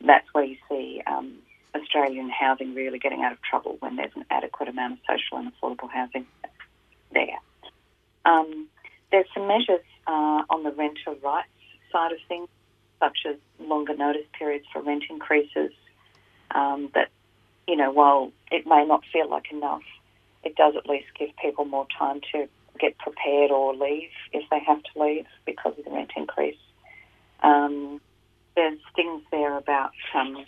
that's 0.05 0.27
where 0.33 0.43
you 0.43 0.57
see 0.69 1.01
um, 1.07 1.33
Australian 1.75 2.29
housing 2.29 2.75
really 2.75 2.99
getting 2.99 3.23
out 3.23 3.31
of 3.31 3.41
trouble 3.41 3.77
when 3.79 3.95
there's 3.95 4.15
an 4.15 4.25
adequate 4.29 4.69
amount 4.69 4.93
of 4.93 4.99
social 5.07 5.37
and 5.37 5.51
affordable 5.51 5.89
housing 5.89 6.25
there. 7.11 7.39
Um, 8.25 8.67
there's 9.11 9.25
some 9.33 9.47
measures 9.47 9.83
uh, 10.07 10.43
on 10.49 10.63
the 10.63 10.71
renter 10.71 11.13
rights 11.23 11.47
side 11.91 12.11
of 12.11 12.17
things, 12.27 12.47
such 12.99 13.19
as 13.29 13.35
longer 13.59 13.95
notice 13.95 14.25
periods 14.37 14.65
for 14.71 14.81
rent 14.81 15.03
increases. 15.09 15.71
Um, 16.51 16.89
that, 16.93 17.09
you 17.67 17.75
know, 17.75 17.91
while 17.91 18.31
it 18.51 18.67
may 18.67 18.85
not 18.85 19.03
feel 19.11 19.29
like 19.29 19.51
enough, 19.51 19.81
it 20.43 20.55
does 20.55 20.75
at 20.75 20.87
least 20.87 21.07
give 21.17 21.29
people 21.41 21.65
more 21.65 21.87
time 21.97 22.21
to 22.31 22.47
get 22.79 22.97
prepared 22.97 23.49
or 23.51 23.73
leave 23.73 24.09
if 24.31 24.47
they 24.49 24.59
have 24.59 24.81
to 24.83 25.03
leave 25.03 25.25
because 25.45 25.73
of 25.77 25.85
the 25.85 25.91
rent 25.91 26.11
increase. 26.15 26.57
Um, 27.41 28.01
there's 28.55 28.79
things 28.95 29.23
there 29.31 29.57
about 29.57 29.91
um, 30.13 30.45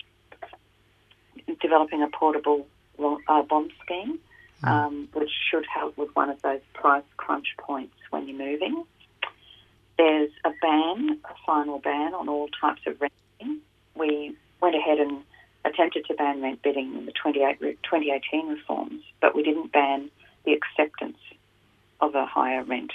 developing 1.62 2.02
a 2.02 2.08
portable 2.08 2.68
uh, 3.00 3.42
bond 3.44 3.72
scheme, 3.84 4.20
hmm. 4.62 4.68
um, 4.68 5.10
which 5.14 5.32
should 5.50 5.66
help 5.66 5.98
with 5.98 6.16
one 6.16 6.30
of 6.30 6.42
those 6.42 6.62
price 6.74 7.04
crunch 7.18 7.48
points 7.58 7.96
when 8.10 8.28
you're 8.28 8.38
moving. 8.38 8.84
There's 9.98 10.32
a 10.44 10.52
ban, 10.62 11.20
a 11.24 11.34
final 11.46 11.80
ban 11.80 12.14
on 12.14 12.28
all 12.28 12.50
types 12.60 12.82
of 12.86 13.00
renting. 13.00 13.62
We 13.96 14.36
went 14.62 14.76
ahead 14.76 15.00
and 15.00 15.24
attempted 15.64 16.06
to 16.06 16.14
ban 16.14 16.42
rent 16.42 16.62
bidding 16.62 16.96
in 16.96 17.06
the 17.06 17.14
2018 17.14 18.48
reforms, 18.48 19.02
but 19.22 19.36
we 19.36 19.42
didn't 19.42 19.72
ban 19.72 20.12
the 20.44 20.54
acceptance 20.54 21.18
of 22.02 22.14
a 22.14 22.26
higher 22.26 22.64
rent 22.64 22.92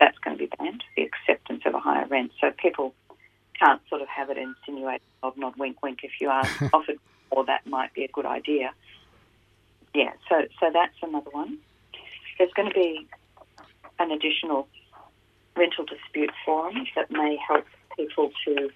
that's 0.00 0.18
going 0.18 0.36
to 0.36 0.42
be 0.42 0.50
banned, 0.58 0.82
the 0.96 1.02
acceptance 1.02 1.62
of 1.66 1.74
a 1.74 1.78
higher 1.78 2.06
rent. 2.06 2.32
So 2.40 2.50
people 2.50 2.94
can't 3.58 3.82
sort 3.88 4.00
of 4.00 4.08
have 4.08 4.30
it 4.30 4.38
insinuated, 4.38 5.02
nod, 5.22 5.36
nod, 5.36 5.56
wink, 5.58 5.82
wink. 5.82 6.00
If 6.02 6.12
you 6.20 6.30
are 6.30 6.44
offered 6.72 6.98
more, 7.32 7.44
that 7.46 7.66
might 7.66 7.92
be 7.94 8.04
a 8.04 8.08
good 8.08 8.26
idea. 8.26 8.72
Yeah, 9.94 10.12
so, 10.28 10.42
so 10.58 10.70
that's 10.72 10.94
another 11.02 11.30
one. 11.30 11.58
There's 12.38 12.52
going 12.54 12.68
to 12.68 12.74
be 12.74 13.06
an 13.98 14.10
additional 14.10 14.68
rental 15.56 15.84
dispute 15.84 16.30
forum 16.44 16.86
that 16.96 17.10
may 17.10 17.36
help 17.46 17.64
people 17.96 18.30
to 18.46 18.70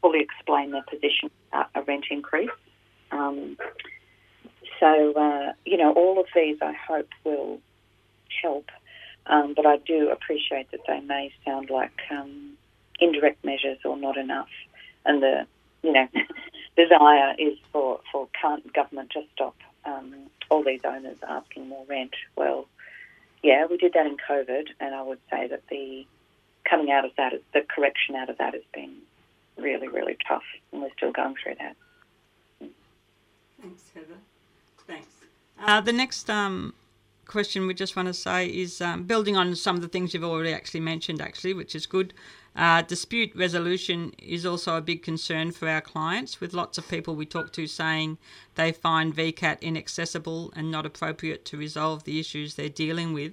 fully 0.00 0.20
explain 0.20 0.70
their 0.70 0.82
position 0.82 1.30
about 1.48 1.68
a 1.74 1.82
rent 1.82 2.06
increase. 2.10 2.50
Um, 3.10 3.56
so, 4.80 5.12
uh, 5.12 5.52
you 5.64 5.76
know, 5.76 5.92
all 5.92 6.18
of 6.18 6.26
these 6.34 6.56
I 6.62 6.72
hope 6.72 7.08
will 7.24 7.60
help, 8.42 8.70
um, 9.26 9.54
but 9.54 9.66
I 9.66 9.76
do 9.78 10.10
appreciate 10.10 10.70
that 10.70 10.80
they 10.88 11.00
may 11.00 11.32
sound 11.44 11.70
like 11.70 12.00
um, 12.10 12.54
indirect 12.98 13.44
measures 13.44 13.78
or 13.84 13.96
not 13.96 14.16
enough. 14.16 14.48
And 15.04 15.22
the, 15.22 15.46
you 15.82 15.92
know, 15.92 16.08
desire 16.76 17.34
is 17.38 17.58
for, 17.72 18.00
for 18.10 18.28
government 18.74 19.10
to 19.10 19.22
stop 19.34 19.56
um, 19.84 20.14
all 20.50 20.62
these 20.62 20.80
owners 20.84 21.16
asking 21.28 21.68
more 21.68 21.84
rent. 21.88 22.14
Well, 22.36 22.66
yeah, 23.42 23.66
we 23.66 23.76
did 23.76 23.92
that 23.94 24.06
in 24.06 24.16
COVID, 24.16 24.68
and 24.80 24.94
I 24.94 25.02
would 25.02 25.18
say 25.30 25.48
that 25.48 25.62
the 25.68 26.06
coming 26.64 26.90
out 26.90 27.04
of 27.04 27.10
that, 27.16 27.32
the 27.52 27.62
correction 27.62 28.14
out 28.14 28.30
of 28.30 28.38
that 28.38 28.54
has 28.54 28.62
been 28.72 28.94
really, 29.56 29.88
really 29.88 30.16
tough, 30.26 30.44
and 30.72 30.82
we're 30.82 30.92
still 30.96 31.12
going 31.12 31.34
through 31.42 31.56
that. 31.58 31.76
Thanks, 33.60 33.82
Heather. 33.94 34.06
Thanks. 34.86 35.08
Uh, 35.60 35.80
the 35.80 35.92
next 35.92 36.28
um, 36.30 36.74
question 37.26 37.66
we 37.66 37.74
just 37.74 37.96
want 37.96 38.08
to 38.08 38.14
say 38.14 38.46
is 38.46 38.80
um, 38.80 39.04
building 39.04 39.36
on 39.36 39.54
some 39.54 39.76
of 39.76 39.82
the 39.82 39.88
things 39.88 40.14
you've 40.14 40.24
already 40.24 40.52
actually 40.52 40.80
mentioned, 40.80 41.20
actually, 41.20 41.54
which 41.54 41.74
is 41.74 41.86
good. 41.86 42.12
Uh, 42.54 42.82
dispute 42.82 43.34
resolution 43.34 44.12
is 44.18 44.44
also 44.44 44.76
a 44.76 44.82
big 44.82 45.02
concern 45.02 45.50
for 45.50 45.68
our 45.68 45.80
clients, 45.80 46.40
with 46.40 46.52
lots 46.52 46.76
of 46.76 46.88
people 46.88 47.16
we 47.16 47.24
talk 47.24 47.50
to 47.52 47.66
saying 47.66 48.18
they 48.56 48.70
find 48.70 49.16
VCAT 49.16 49.60
inaccessible 49.62 50.52
and 50.54 50.70
not 50.70 50.84
appropriate 50.84 51.46
to 51.46 51.56
resolve 51.56 52.04
the 52.04 52.20
issues 52.20 52.54
they're 52.54 52.68
dealing 52.68 53.14
with. 53.14 53.32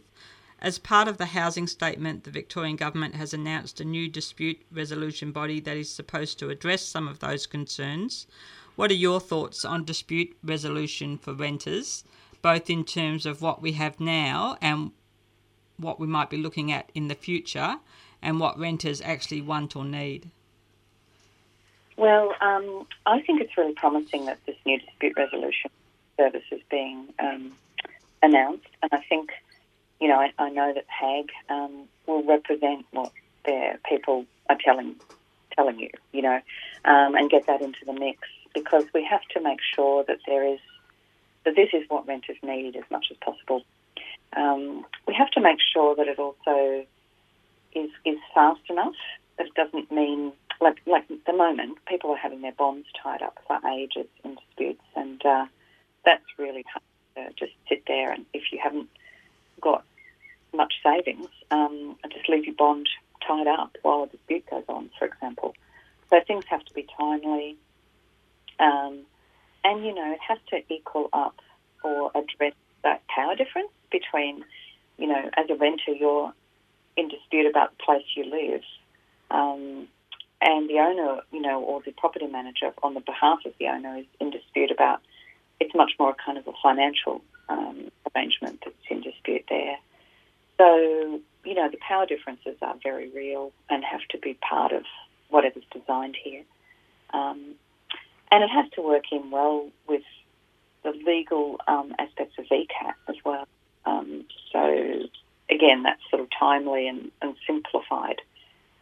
As 0.62 0.78
part 0.78 1.08
of 1.08 1.18
the 1.18 1.28
housing 1.28 1.68
statement, 1.68 2.24
the 2.24 2.32
Victorian 2.32 2.76
Government 2.76 3.16
has 3.16 3.34
announced 3.34 3.80
a 3.80 3.86
new 3.86 4.08
dispute 4.08 4.62
resolution 4.72 5.32
body 5.32 5.60
that 5.62 5.78
is 5.78 5.90
supposed 5.90 6.40
to 6.40 6.50
address 6.50 6.82
some 6.84 7.08
of 7.08 7.20
those 7.20 7.46
concerns. 7.46 8.26
What 8.76 8.92
are 8.92 8.96
your 8.96 9.20
thoughts 9.20 9.66
on 9.66 9.84
dispute 9.84 10.38
resolution 10.44 11.18
for 11.18 11.34
renters, 11.34 12.06
both 12.42 12.70
in 12.70 12.86
terms 12.86 13.26
of 13.26 13.42
what 13.42 13.62
we 13.62 13.74
have 13.74 14.00
now 14.00 14.58
and 14.62 14.92
what 15.76 16.00
we 16.00 16.08
might 16.08 16.30
be 16.30 16.38
looking 16.38 16.72
at 16.72 16.90
in 16.94 17.08
the 17.10 17.16
future, 17.16 17.80
and 18.22 18.40
what 18.40 18.58
renters 18.60 19.02
actually 19.02 19.42
want 19.42 19.76
or 19.76 19.86
need? 19.86 20.30
Well, 21.98 22.34
um, 22.40 22.88
I 23.06 23.22
think 23.22 23.42
it's 23.42 23.58
really 23.58 23.74
promising 23.74 24.26
that 24.26 24.40
this 24.46 24.56
new 24.66 24.80
dispute 24.80 25.14
resolution 25.18 25.70
service 26.18 26.44
is 26.52 26.62
being 26.70 27.14
um, 27.20 27.52
announced, 28.22 28.68
and 28.82 28.92
I 28.94 29.04
think 29.10 29.32
you 30.00 30.08
know, 30.08 30.16
I, 30.16 30.32
I 30.40 30.50
know 30.50 30.74
that 30.74 30.86
HAAG 30.88 31.30
um, 31.50 31.88
will 32.08 32.24
represent 32.24 32.86
what 32.92 33.12
their 33.46 33.80
people 33.88 34.26
are 34.50 34.58
telling 34.64 34.96
telling 35.56 35.80
you, 35.80 35.90
you 36.14 36.22
know, 36.22 36.40
um, 36.86 37.16
and 37.16 37.30
get 37.30 37.48
that 37.48 37.62
into 37.62 37.84
the 37.86 37.94
mix 37.94 38.20
because 38.54 38.86
we 38.94 39.04
have 39.04 39.22
to 39.34 39.42
make 39.42 39.60
sure 39.76 40.06
that 40.08 40.20
there 40.26 40.46
is 40.48 40.60
that 41.44 41.56
this 41.56 41.70
is 41.74 41.84
what 41.90 42.08
renters 42.08 42.38
need 42.44 42.76
as 42.76 42.84
much 42.90 43.08
as 43.12 43.18
possible. 43.18 43.64
Um, 44.36 44.86
we 45.08 45.14
have 45.16 45.32
to 45.32 45.42
make 45.42 45.60
sure 45.74 45.96
that 45.96 46.08
it 46.08 46.20
also 46.20 46.86
is 47.80 47.92
is 48.06 48.18
fast 48.34 48.62
enough. 48.70 48.96
It 49.38 49.54
doesn't 49.56 49.92
mean 49.92 50.34
like 50.62 50.82
like 50.86 51.10
at 51.10 51.26
the 51.26 51.34
moment 51.34 51.78
people 51.88 52.12
are 52.12 52.18
having 52.18 52.42
their 52.42 52.54
bonds 52.54 52.88
tied 53.02 53.22
up 53.22 53.38
for 53.48 53.60
ages 53.70 54.08
in 54.24 54.36
disputes, 54.36 54.84
and 54.96 55.26
uh, 55.26 55.46
that's 56.06 56.26
really 56.38 56.66
hard 56.72 56.84
to 57.16 57.46
just 57.46 57.54
sit 57.68 57.84
there 57.88 58.12
and 58.12 58.26
if 58.34 58.44
you 58.52 58.60
haven't 58.62 58.90
got 59.62 59.84
much 60.54 60.74
savings 60.84 61.28
um, 61.52 61.96
just 62.12 62.30
leave 62.30 62.46
your 62.46 62.56
bond 62.56 62.88
tied 63.26 63.48
up 63.48 63.76
while 63.82 64.04
a 64.04 64.08
dispute 64.08 64.46
goes 64.50 64.64
on, 64.68 64.90
for 64.98 65.06
example. 65.06 65.56
So 66.10 66.20
things 66.26 66.46
have 66.50 66.64
to 66.66 66.74
be 66.74 66.88
timely. 66.98 67.58
Um, 68.60 69.00
and, 69.64 69.86
you 69.86 69.94
know, 69.94 70.12
it 70.12 70.20
has 70.28 70.40
to 70.50 70.62
equal 70.74 71.10
up 71.14 71.36
or 71.84 72.12
address 72.16 72.54
that 72.84 73.02
power 73.08 73.36
difference 73.36 73.70
between, 73.92 74.44
you 74.98 75.08
know, 75.08 75.30
as 75.38 75.50
a 75.50 75.56
renter, 75.56 75.92
you're 75.92 76.34
in 77.00 77.08
dispute 77.08 77.46
about 77.46 77.72
the 77.78 77.84
place 77.84 78.06
you 78.16 78.26
live. 78.26 78.62
Um, 79.32 79.88
and 80.42 80.70
the 80.70 80.80
owner, 80.80 81.22
you 81.32 81.42
know, 81.42 81.62
or 81.62 81.82
the 81.82 81.92
property 81.92 82.28
manager 82.28 82.72
on 82.82 82.94
the 82.94 83.02
behalf 83.02 83.40
of 83.46 83.54
the 83.60 83.68
owner 83.68 83.98
is 83.98 84.06
in 84.20 84.30
dispute 84.30 84.72
about, 84.72 85.02
it's 85.60 85.76
much 85.76 85.92
more 86.00 86.16
kind 86.26 86.38
of 86.38 86.48
a 86.48 86.54
financial 86.64 87.22
um, 87.50 87.92
arrangement 88.16 88.62
that's 88.64 88.76
in 88.90 89.02
dispute 89.02 89.46
there. 89.50 89.78
So, 90.58 91.20
you 91.44 91.54
know, 91.54 91.70
the 91.70 91.78
power 91.78 92.06
differences 92.06 92.56
are 92.62 92.76
very 92.84 93.10
real 93.10 93.52
and 93.70 93.84
have 93.84 94.02
to 94.12 94.18
be 94.18 94.36
part 94.36 94.72
of 94.72 94.84
whatever's 95.30 95.64
designed 95.72 96.18
here. 96.22 96.44
Um, 97.14 97.56
and 98.32 98.44
it 98.44 98.50
has 98.50 98.70
to 98.72 98.82
work 98.82 99.06
in 99.12 99.32
well 99.32 99.70
with 99.88 100.04
the 100.84 100.92
legal 101.06 101.60
um, 101.68 101.94
aspects 102.00 102.38
of 102.38 102.46
VCAT 102.46 102.94
as 103.08 103.16
well. 103.26 103.48
Um, 103.86 104.26
so, 104.52 105.04
again, 105.50 105.84
that's 105.84 106.02
sort 106.10 106.22
of 106.22 106.28
timely 106.38 106.88
and, 106.88 107.12
and 107.22 107.36
simplified 107.46 108.22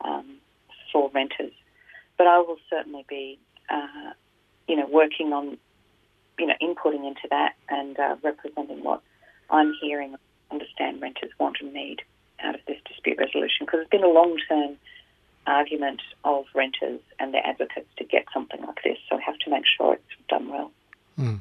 um, 0.01 0.37
for 0.91 1.09
renters. 1.13 1.53
But 2.17 2.27
I 2.27 2.39
will 2.39 2.57
certainly 2.69 3.05
be, 3.07 3.39
uh, 3.69 4.11
you 4.67 4.75
know, 4.75 4.87
working 4.87 5.33
on, 5.33 5.57
you 6.39 6.47
know, 6.47 6.55
inputting 6.61 7.07
into 7.07 7.27
that 7.29 7.55
and 7.69 7.97
uh, 7.99 8.15
representing 8.23 8.83
what 8.83 9.01
I'm 9.49 9.73
hearing 9.81 10.15
understand 10.51 11.01
renters 11.01 11.31
want 11.39 11.57
and 11.61 11.73
need 11.73 12.01
out 12.41 12.55
of 12.55 12.61
this 12.67 12.77
dispute 12.87 13.17
resolution 13.17 13.65
because 13.65 13.81
it's 13.81 13.89
been 13.89 14.03
a 14.03 14.07
long 14.07 14.37
term 14.47 14.77
argument 15.45 16.01
of 16.23 16.45
renters 16.53 16.99
and 17.19 17.33
their 17.33 17.45
advocates 17.45 17.87
to 17.97 18.03
get 18.03 18.25
something 18.33 18.61
like 18.61 18.83
this. 18.83 18.97
So 19.09 19.15
we 19.15 19.23
have 19.25 19.37
to 19.39 19.49
make 19.49 19.63
sure 19.77 19.93
it's 19.93 20.27
done 20.29 20.49
well. 20.49 20.71
Mm. 21.17 21.39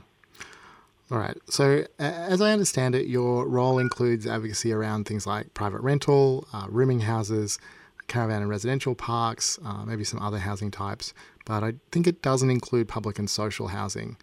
All 1.11 1.19
right. 1.19 1.37
So, 1.49 1.85
as 2.01 2.41
I 2.41 2.53
understand 2.53 2.97
it, 2.97 3.07
your 3.07 3.47
role 3.47 3.79
includes 3.79 4.27
advocacy 4.27 4.73
around 4.73 5.05
things 5.05 5.25
like 5.25 5.55
private 5.55 5.81
rental, 5.81 6.49
uh, 6.53 6.67
rooming 6.69 7.01
houses, 7.01 7.61
caravan 8.09 8.43
and 8.43 8.51
residential 8.51 8.95
parks, 8.95 9.59
uh, 9.65 9.85
maybe 9.85 10.05
some 10.05 10.21
other 10.21 10.39
housing 10.39 10.71
types, 10.71 11.15
but 11.45 11.63
I 11.63 11.75
think 11.93 12.07
it 12.07 12.23
doesn't 12.23 12.51
include 12.51 12.89
public 12.89 13.19
and 13.19 13.29
social 13.29 13.69
housing. 13.69 14.17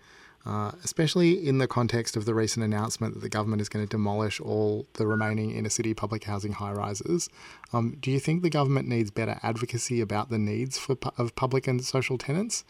Uh, 0.45 0.73
especially 0.83 1.47
in 1.47 1.59
the 1.59 1.67
context 1.67 2.17
of 2.17 2.25
the 2.25 2.33
recent 2.33 2.65
announcement 2.65 3.13
that 3.13 3.21
the 3.21 3.29
government 3.29 3.61
is 3.61 3.69
going 3.69 3.85
to 3.85 3.89
demolish 3.89 4.41
all 4.41 4.85
the 4.95 5.07
remaining 5.07 5.51
inner 5.51 5.69
city 5.69 5.93
public 5.93 6.25
housing 6.25 6.51
high 6.51 6.73
rises. 6.73 7.29
Um, 7.71 7.95
do 8.01 8.11
you 8.11 8.19
think 8.19 8.43
the 8.43 8.49
government 8.49 8.85
needs 8.85 9.09
better 9.09 9.39
advocacy 9.41 10.01
about 10.01 10.29
the 10.29 10.37
needs 10.37 10.77
for, 10.77 10.97
of 11.17 11.33
public 11.35 11.65
and 11.65 11.81
social 11.81 12.17
tenants? 12.17 12.65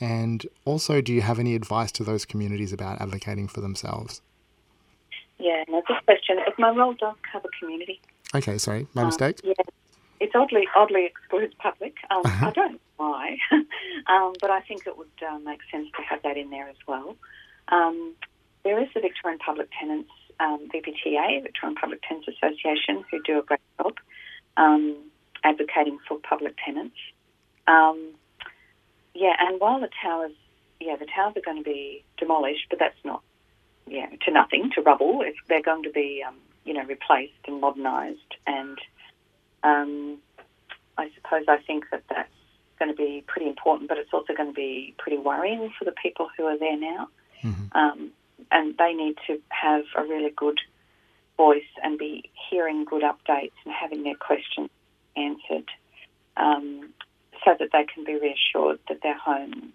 And 0.00 0.46
also, 0.64 1.00
do 1.00 1.12
you 1.12 1.22
have 1.22 1.38
any 1.38 1.54
advice 1.54 1.90
to 1.92 2.04
those 2.04 2.24
communities 2.24 2.72
about 2.72 3.00
advocating 3.00 3.48
for 3.48 3.60
themselves? 3.60 4.20
Yeah, 5.38 5.64
no, 5.68 5.82
good 5.86 6.04
question. 6.04 6.38
If 6.46 6.58
my 6.58 6.70
role 6.70 6.94
does 6.94 7.16
cover 7.30 7.48
community. 7.58 8.00
Okay, 8.34 8.58
sorry, 8.58 8.86
my 8.94 9.02
um, 9.02 9.08
mistake. 9.08 9.40
Yeah, 9.42 9.54
it's 10.20 10.34
oddly 10.34 10.66
oddly 10.74 11.06
excludes 11.06 11.54
public. 11.58 11.94
Um, 12.10 12.22
uh-huh. 12.24 12.46
I 12.46 12.50
don't 12.50 12.72
know 12.72 12.78
why, 12.96 13.38
um, 14.06 14.32
but 14.40 14.50
I 14.50 14.60
think 14.60 14.86
it 14.86 14.96
would 14.96 15.08
uh, 15.26 15.38
make 15.38 15.60
sense 15.70 15.88
to 15.96 16.02
have 16.02 16.22
that 16.22 16.36
in 16.36 16.50
there 16.50 16.68
as 16.68 16.76
well. 16.86 17.16
Um, 17.68 18.14
there 18.64 18.82
is 18.82 18.88
the 18.94 19.00
Victorian 19.00 19.38
Public 19.38 19.68
Tenants 19.78 20.10
um, 20.40 20.68
VPTA, 20.72 21.42
Victorian 21.42 21.76
Public 21.76 22.02
Tenants 22.02 22.28
Association, 22.28 23.04
who 23.10 23.22
do 23.22 23.38
a 23.38 23.42
great 23.42 23.60
job 23.78 23.94
um, 24.56 24.96
advocating 25.44 25.98
for 26.06 26.18
public 26.18 26.54
tenants. 26.64 26.96
Um, 29.16 29.22
yeah, 29.22 29.36
and 29.40 29.60
while 29.60 29.80
the 29.80 29.90
towers, 30.02 30.32
yeah, 30.80 30.96
the 30.96 31.06
towers 31.06 31.34
are 31.36 31.42
going 31.42 31.58
to 31.58 31.64
be 31.64 32.04
demolished, 32.18 32.66
but 32.70 32.78
that's 32.78 32.98
not, 33.04 33.22
yeah, 33.86 34.08
to 34.24 34.30
nothing, 34.30 34.70
to 34.74 34.82
rubble. 34.82 35.22
If 35.22 35.36
they're 35.48 35.62
going 35.62 35.82
to 35.84 35.90
be, 35.90 36.24
you 36.64 36.74
know, 36.74 36.84
replaced 36.84 37.32
and 37.46 37.60
modernised 37.60 38.34
and 38.46 38.78
um, 39.62 40.18
I 40.98 41.10
suppose 41.14 41.44
I 41.48 41.58
think 41.58 41.86
that 41.90 42.04
that's 42.08 42.28
going 42.78 42.90
to 42.90 42.96
be 42.96 43.24
pretty 43.26 43.48
important, 43.48 43.88
but 43.88 43.98
it's 43.98 44.12
also 44.12 44.34
going 44.34 44.50
to 44.50 44.54
be 44.54 44.94
pretty 44.98 45.18
worrying 45.18 45.72
for 45.78 45.84
the 45.84 45.92
people 45.92 46.28
who 46.36 46.44
are 46.44 46.58
there 46.58 46.78
now. 46.78 47.08
Mm-hmm. 47.42 47.76
Um, 47.76 48.10
and 48.50 48.76
they 48.78 48.92
need 48.92 49.16
to 49.26 49.40
have 49.48 49.84
a 49.96 50.02
really 50.02 50.30
good 50.30 50.58
voice 51.36 51.64
and 51.82 51.98
be 51.98 52.30
hearing 52.50 52.84
good 52.84 53.02
updates 53.02 53.52
and 53.64 53.74
having 53.74 54.02
their 54.02 54.14
questions 54.14 54.70
answered 55.16 55.70
um, 56.36 56.90
so 57.44 57.54
that 57.58 57.70
they 57.72 57.84
can 57.84 58.04
be 58.04 58.18
reassured 58.18 58.78
that 58.88 59.02
their 59.02 59.18
home, 59.18 59.72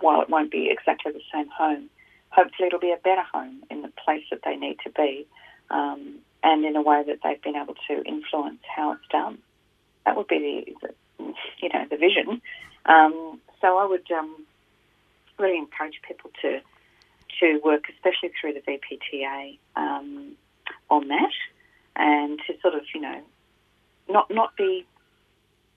while 0.00 0.22
it 0.22 0.28
won't 0.28 0.50
be 0.50 0.70
exactly 0.70 1.12
the 1.12 1.22
same 1.32 1.48
home, 1.48 1.90
hopefully 2.30 2.68
it'll 2.68 2.80
be 2.80 2.92
a 2.92 3.00
better 3.02 3.22
home 3.22 3.62
in 3.70 3.82
the 3.82 3.92
place 4.04 4.24
that 4.30 4.40
they 4.44 4.56
need 4.56 4.78
to 4.84 4.90
be. 4.90 5.26
Um, 5.70 6.20
and 6.42 6.64
in 6.64 6.76
a 6.76 6.82
way 6.82 7.02
that 7.06 7.18
they've 7.22 7.42
been 7.42 7.56
able 7.56 7.74
to 7.88 8.02
influence 8.04 8.60
how 8.74 8.92
it's 8.92 9.08
done. 9.10 9.38
That 10.04 10.16
would 10.16 10.28
be 10.28 10.74
the, 10.80 10.88
the 11.18 11.34
you 11.60 11.68
know, 11.68 11.84
the 11.90 11.96
vision. 11.96 12.40
Um, 12.86 13.40
so 13.60 13.78
I 13.78 13.86
would 13.86 14.10
um, 14.10 14.46
really 15.38 15.58
encourage 15.58 16.00
people 16.06 16.30
to 16.42 16.60
to 17.40 17.60
work, 17.64 17.84
especially 17.88 18.30
through 18.38 18.54
the 18.54 18.60
VPTA, 18.60 19.58
um, 19.76 20.32
on 20.90 21.08
that, 21.08 21.32
and 21.96 22.40
to 22.46 22.60
sort 22.60 22.74
of 22.74 22.82
you 22.94 23.00
know 23.00 23.20
not 24.08 24.30
not 24.30 24.56
be 24.56 24.86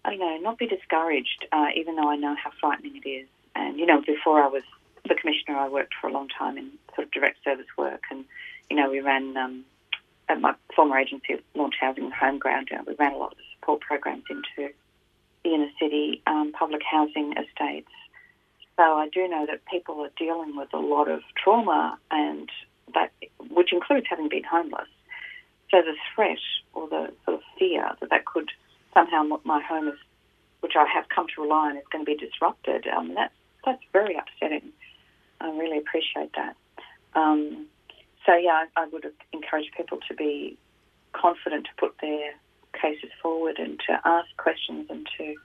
I 0.05 0.11
don't 0.11 0.19
know 0.19 0.37
not 0.37 0.57
be 0.57 0.67
discouraged, 0.67 1.45
uh, 1.51 1.67
even 1.75 1.95
though 1.95 2.09
I 2.09 2.15
know 2.15 2.35
how 2.35 2.51
frightening 2.59 3.01
it 3.03 3.07
is. 3.07 3.27
And 3.55 3.79
you 3.79 3.85
know, 3.85 4.01
before 4.01 4.41
I 4.41 4.47
was 4.47 4.63
the 5.07 5.15
commissioner, 5.15 5.57
I 5.57 5.69
worked 5.69 5.93
for 5.99 6.07
a 6.07 6.11
long 6.11 6.29
time 6.29 6.57
in 6.57 6.71
sort 6.95 7.07
of 7.07 7.11
direct 7.11 7.43
service 7.43 7.67
work, 7.77 8.03
and 8.09 8.25
you 8.69 8.75
know, 8.75 8.89
we 8.89 8.99
ran 9.01 9.35
um, 9.37 9.65
at 10.29 10.41
my 10.41 10.55
former 10.75 10.97
agency, 10.97 11.35
Launch 11.55 11.75
Housing 11.79 12.05
and 12.05 12.13
Home 12.13 12.39
Ground. 12.39 12.69
You 12.71 12.79
we 12.87 12.95
ran 12.95 13.13
a 13.13 13.17
lot 13.17 13.33
of 13.33 13.37
support 13.53 13.81
programs 13.81 14.23
into 14.29 14.73
the 15.43 15.53
inner 15.53 15.69
city 15.79 16.21
um, 16.27 16.51
public 16.53 16.81
housing 16.89 17.33
estates. 17.33 17.91
So 18.75 18.83
I 18.83 19.09
do 19.09 19.27
know 19.27 19.45
that 19.45 19.65
people 19.65 20.01
are 20.01 20.09
dealing 20.17 20.55
with 20.55 20.73
a 20.73 20.79
lot 20.79 21.07
of 21.07 21.21
trauma, 21.41 21.97
and 22.09 22.49
that 22.93 23.11
which 23.49 23.71
includes 23.71 24.07
having 24.09 24.29
been 24.29 24.43
homeless. 24.43 24.87
So 25.69 25.81
the 25.81 25.95
threat 26.15 26.39
or 26.73 26.87
the 26.87 27.11
sort 27.25 27.37
of 27.37 27.43
fear 27.57 27.91
that 27.99 28.09
that 28.09 28.25
could 28.25 28.49
somehow 28.93 29.23
my 29.43 29.61
home 29.61 29.87
is, 29.87 29.99
which 30.61 30.73
I 30.77 30.85
have 30.87 31.09
come 31.09 31.27
to 31.35 31.41
rely 31.41 31.69
on, 31.69 31.77
is 31.77 31.83
going 31.91 32.05
to 32.05 32.11
be 32.11 32.17
disrupted. 32.17 32.87
Um, 32.87 33.13
that's 33.15 33.33
that's 33.65 33.83
very 33.91 34.15
upsetting. 34.15 34.71
I 35.41 35.49
really 35.51 35.77
appreciate 35.77 36.31
that. 36.35 36.55
Um, 37.15 37.67
so 38.25 38.35
yeah, 38.35 38.65
I, 38.75 38.83
I 38.83 38.85
would 38.87 39.05
encourage 39.31 39.71
people 39.75 39.99
to 40.07 40.13
be 40.13 40.57
confident 41.13 41.65
to 41.65 41.71
put 41.77 41.95
their 42.01 42.31
cases 42.81 43.11
forward 43.21 43.59
and 43.59 43.79
to 43.87 43.99
ask 44.03 44.27
questions 44.37 44.87
and 44.89 45.07
to, 45.17 45.35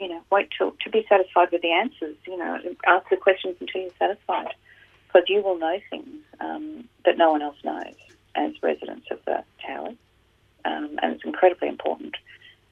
you 0.00 0.08
know, 0.08 0.20
wait 0.30 0.48
till 0.56 0.72
to 0.82 0.90
be 0.90 1.06
satisfied 1.08 1.50
with 1.52 1.62
the 1.62 1.72
answers. 1.72 2.16
You 2.26 2.36
know, 2.36 2.58
ask 2.86 3.08
the 3.08 3.16
questions 3.16 3.56
until 3.60 3.82
you're 3.82 3.90
satisfied, 3.98 4.54
because 5.06 5.28
you 5.28 5.42
will 5.42 5.58
know 5.58 5.78
things 5.90 6.16
um, 6.40 6.88
that 7.04 7.16
no 7.16 7.30
one 7.30 7.42
else 7.42 7.56
knows 7.64 7.94
as 8.34 8.52
residents 8.62 9.06
of 9.10 9.18
the 9.26 9.44
towers, 9.66 9.96
um, 10.64 10.98
and 11.02 11.14
it's 11.14 11.24
incredibly 11.24 11.68
important 11.68 12.16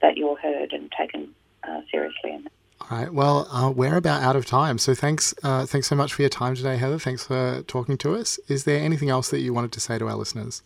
that 0.01 0.17
you're 0.17 0.39
heard 0.39 0.73
and 0.73 0.91
taken 0.93 1.35
uh, 1.67 1.81
seriously 1.91 2.33
in 2.33 2.45
that. 2.45 2.53
All 2.81 2.99
right. 2.99 3.13
Well, 3.13 3.49
uh, 3.51 3.71
we're 3.71 3.97
about 3.97 4.23
out 4.23 4.37
of 4.37 4.47
time. 4.47 4.79
So 4.79 4.95
thanks, 4.95 5.35
uh, 5.43 5.67
thanks 5.67 5.89
so 5.89 5.97
much 5.97 6.15
for 6.15 6.23
your 6.23 6.29
time 6.29 6.55
today, 6.55 6.77
Heather. 6.77 6.99
Thanks 6.99 7.27
for 7.27 7.63
talking 7.67 7.99
to 7.99 8.15
us. 8.15 8.39
Is 8.49 8.65
there 8.65 8.81
anything 8.81 9.11
else 9.11 9.31
that 9.31 9.41
you 9.41 9.53
wanted 9.53 9.73
to 9.73 9.81
say 9.81 9.99
to 9.99 10.07
our 10.07 10.15
listeners? 10.15 10.63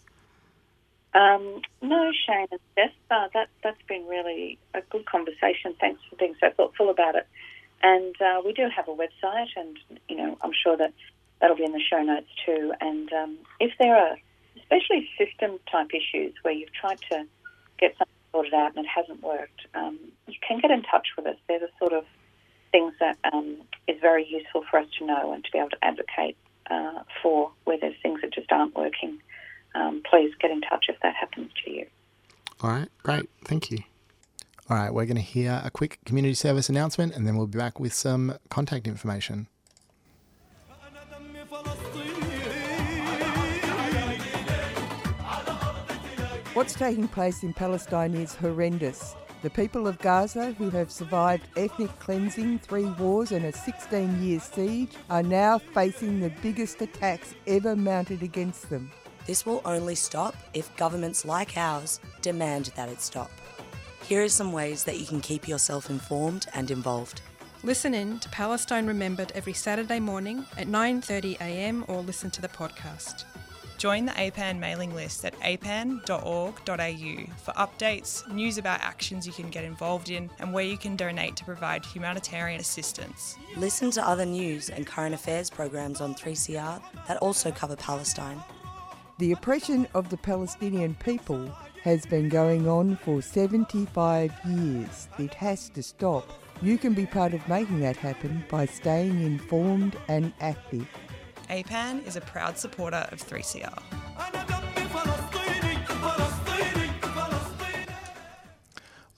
Um, 1.15 1.61
no, 1.83 2.11
Shane 2.27 2.47
and 2.51 2.61
Steph, 2.73 2.91
uh, 3.11 3.29
that, 3.35 3.49
that's 3.63 3.83
been 3.89 4.07
really 4.07 4.59
a 4.75 4.83
good 4.83 5.05
conversation. 5.07 5.75
Thanks 5.81 6.01
for 6.09 6.17
being 6.17 6.35
so 6.41 6.51
thoughtful 6.57 6.91
about 6.91 7.17
it. 7.17 7.27
And 7.83 8.15
uh, 8.21 8.41
we 8.45 8.53
do 8.53 8.69
have 8.75 8.89
a 8.89 8.95
website, 8.95 9.49
and 9.57 9.79
you 10.09 10.17
know, 10.17 10.39
I'm 10.43 10.53
sure 10.53 10.77
that 10.77 10.93
that'll 11.41 11.57
be 11.57 11.65
in 11.65 11.73
the 11.73 11.81
show 11.81 12.01
notes 12.01 12.29
too. 12.47 12.73
And 12.81 13.13
um, 13.13 13.39
if 13.59 13.73
there 13.79 13.97
are, 13.97 14.17
especially 14.57 15.09
system 15.19 15.59
type 15.71 15.89
issues 15.93 16.35
where 16.43 16.55
you've 16.55 16.73
tried 16.73 17.01
to 17.11 17.25
get 17.79 17.97
something 17.99 18.12
sorted 18.33 18.55
out 18.55 18.75
and 18.75 18.85
it 18.85 18.89
hasn't 18.89 19.23
worked, 19.23 19.67
um, 19.75 19.99
you 20.27 20.35
can 20.47 20.59
get 20.61 20.71
in 20.71 20.83
touch 20.83 21.09
with 21.17 21.27
us. 21.27 21.37
They're 21.49 21.61
the 21.61 21.69
sort 21.79 21.93
of 21.93 22.05
things 22.73 22.95
that 23.01 23.19
um, 23.33 23.59
is 23.87 24.01
very 24.01 24.27
useful 24.27 24.65
for 24.71 24.79
us 24.79 24.87
to 24.99 25.07
know 25.07 25.33
and 25.33 25.45
to 25.45 25.51
be 25.53 25.59
able 25.59 25.71
to 25.71 25.85
advocate 25.85 26.37
uh, 26.71 27.03
for 27.23 27.53
where 27.65 27.79
there's 27.79 27.95
things 28.03 28.21
that 28.23 28.33
just 28.33 28.51
aren't 28.51 28.75
working 28.75 29.19
um, 29.75 30.03
please 30.09 30.33
get 30.41 30.51
in 30.51 30.61
touch 30.61 30.87
if 30.89 30.97
that 31.03 31.15
happens 31.15 31.51
to 31.65 31.71
you. 31.71 31.87
All 32.61 32.71
right, 32.71 32.89
great. 33.03 33.29
Thank 33.45 33.71
you. 33.71 33.79
All 34.69 34.77
right, 34.77 34.93
we're 34.93 35.07
going 35.07 35.17
to 35.17 35.23
hear 35.23 35.61
a 35.65 35.71
quick 35.71 35.99
community 36.05 36.35
service 36.35 36.69
announcement 36.69 37.15
and 37.15 37.27
then 37.27 37.37
we'll 37.37 37.47
be 37.47 37.59
back 37.59 37.81
with 37.81 37.93
some 37.93 38.39
contact 38.49 38.87
information. 38.87 39.49
What's 46.63 46.75
taking 46.75 47.09
place 47.09 47.43
in 47.43 47.53
Palestine 47.53 48.15
is 48.15 48.37
horrendous. 48.37 49.17
The 49.43 49.51
people 49.51 49.89
of 49.89 49.99
Gaza, 49.99 50.53
who 50.53 50.71
have 50.71 50.93
survived 50.93 51.49
ethnic 51.57 51.91
cleansing, 51.99 52.61
three 52.61 52.85
wars, 52.85 53.33
and 53.33 53.45
a 53.45 53.53
16 53.53 54.23
year 54.23 54.39
siege, 54.39 54.93
are 55.11 55.25
now 55.25 55.59
facing 55.59 56.21
the 56.21 56.31
biggest 56.41 56.81
attacks 56.81 57.35
ever 57.49 57.75
mounted 57.75 58.23
against 58.23 58.71
them. 58.71 58.93
This 59.27 59.45
will 59.45 59.61
only 59.65 59.97
stop 59.97 60.37
if 60.55 60.77
governments 60.77 61.25
like 61.25 61.57
ours 61.57 61.99
demand 62.21 62.67
that 62.77 62.89
it 62.89 63.01
stop. 63.01 63.33
Here 64.05 64.23
are 64.23 64.29
some 64.29 64.53
ways 64.53 64.85
that 64.85 65.01
you 65.01 65.07
can 65.07 65.21
keep 65.21 65.49
yourself 65.49 65.91
informed 65.91 66.47
and 66.55 66.71
involved. 66.71 67.23
Listen 67.65 67.93
in 67.93 68.21
to 68.21 68.29
Palestine 68.29 68.87
Remembered 68.87 69.33
every 69.35 69.53
Saturday 69.53 69.99
morning 69.99 70.47
at 70.57 70.69
9:30am 70.69 71.87
or 71.89 72.03
listen 72.03 72.31
to 72.31 72.41
the 72.41 72.47
podcast. 72.47 73.25
Join 73.83 74.05
the 74.05 74.13
APAN 74.13 74.61
mailing 74.61 74.95
list 74.95 75.25
at 75.25 75.37
apan.org.au 75.41 76.55
for 77.43 77.53
updates, 77.55 78.33
news 78.33 78.57
about 78.57 78.81
actions 78.81 79.27
you 79.27 79.33
can 79.33 79.51
get 79.51 79.65
involved 79.65 80.09
in, 80.09 80.31
and 80.39 80.55
where 80.55 80.63
you 80.63 80.79
can 80.79 80.95
donate 80.95 81.35
to 81.35 81.45
provide 81.45 81.85
humanitarian 81.85 82.61
assistance. 82.61 83.35
Listen 83.57 83.91
to 83.91 84.09
other 84.09 84.25
news 84.25 84.71
and 84.71 84.87
current 84.87 85.17
affairs 85.17 85.51
programs 85.51 86.01
on 86.01 86.15
3CR 86.15 86.81
that 87.09 87.17
also 87.17 87.51
cover 87.51 87.75
Palestine. 87.75 88.41
The 89.19 89.33
oppression 89.33 89.89
of 89.95 90.11
the 90.11 90.17
Palestinian 90.17 90.95
people 90.95 91.53
has 91.83 92.07
been 92.07 92.29
going 92.29 92.69
on 92.69 92.95
for 92.99 93.21
75 93.21 94.33
years. 94.47 95.09
It 95.19 95.35
has 95.35 95.69
to 95.71 95.83
stop. 95.83 96.31
You 96.63 96.79
can 96.79 96.95
be 96.95 97.07
part 97.07 97.35
of 97.35 97.49
making 97.49 97.81
that 97.81 97.97
happen 97.97 98.45
by 98.49 98.67
staying 98.67 99.25
informed 99.25 99.97
and 100.07 100.33
active. 100.41 100.87
APAN 101.53 102.07
is 102.07 102.17
a 102.17 102.23
proud 102.23 102.57
supporter 102.57 103.07
of 103.13 103.23
3CR. 103.23 103.79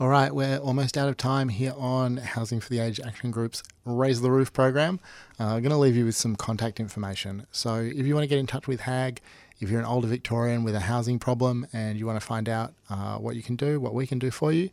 All 0.01 0.09
right, 0.09 0.35
we're 0.35 0.59
almost 0.59 0.99
out 0.99 1.09
of 1.09 1.17
time 1.17 1.49
here 1.49 1.73
on 1.77 2.17
Housing 2.17 2.59
for 2.59 2.69
the 2.71 2.81
Aged 2.81 3.07
Action 3.07 3.31
Group's 3.31 3.63
Raise 3.85 4.21
the 4.21 4.33
Roof 4.33 4.53
program. 4.53 4.99
Uh, 5.39 5.45
I'm 5.45 5.63
going 5.63 5.71
to 5.71 5.77
leave 5.77 5.95
you 5.95 6.07
with 6.07 6.17
some 6.17 6.35
contact 6.35 6.81
information. 6.81 7.47
So 7.53 7.77
if 7.77 8.05
you 8.05 8.15
want 8.15 8.25
to 8.25 8.29
get 8.29 8.41
in 8.41 8.49
touch 8.49 8.67
with 8.67 8.81
HAAG, 8.81 9.19
if 9.61 9.71
you're 9.71 9.79
an 9.79 9.87
older 9.87 10.09
Victorian 10.09 10.65
with 10.65 10.75
a 10.75 10.81
housing 10.81 11.21
problem 11.21 11.69
and 11.73 11.97
you 11.97 12.05
want 12.05 12.21
to 12.21 12.27
find 12.27 12.49
out 12.49 12.75
uh, 12.91 13.17
what 13.19 13.37
you 13.37 13.45
can 13.45 13.55
do, 13.55 13.79
what 13.79 13.95
we 13.95 14.09
can 14.09 14.19
do 14.19 14.33
for 14.33 14.51
you, 14.51 14.71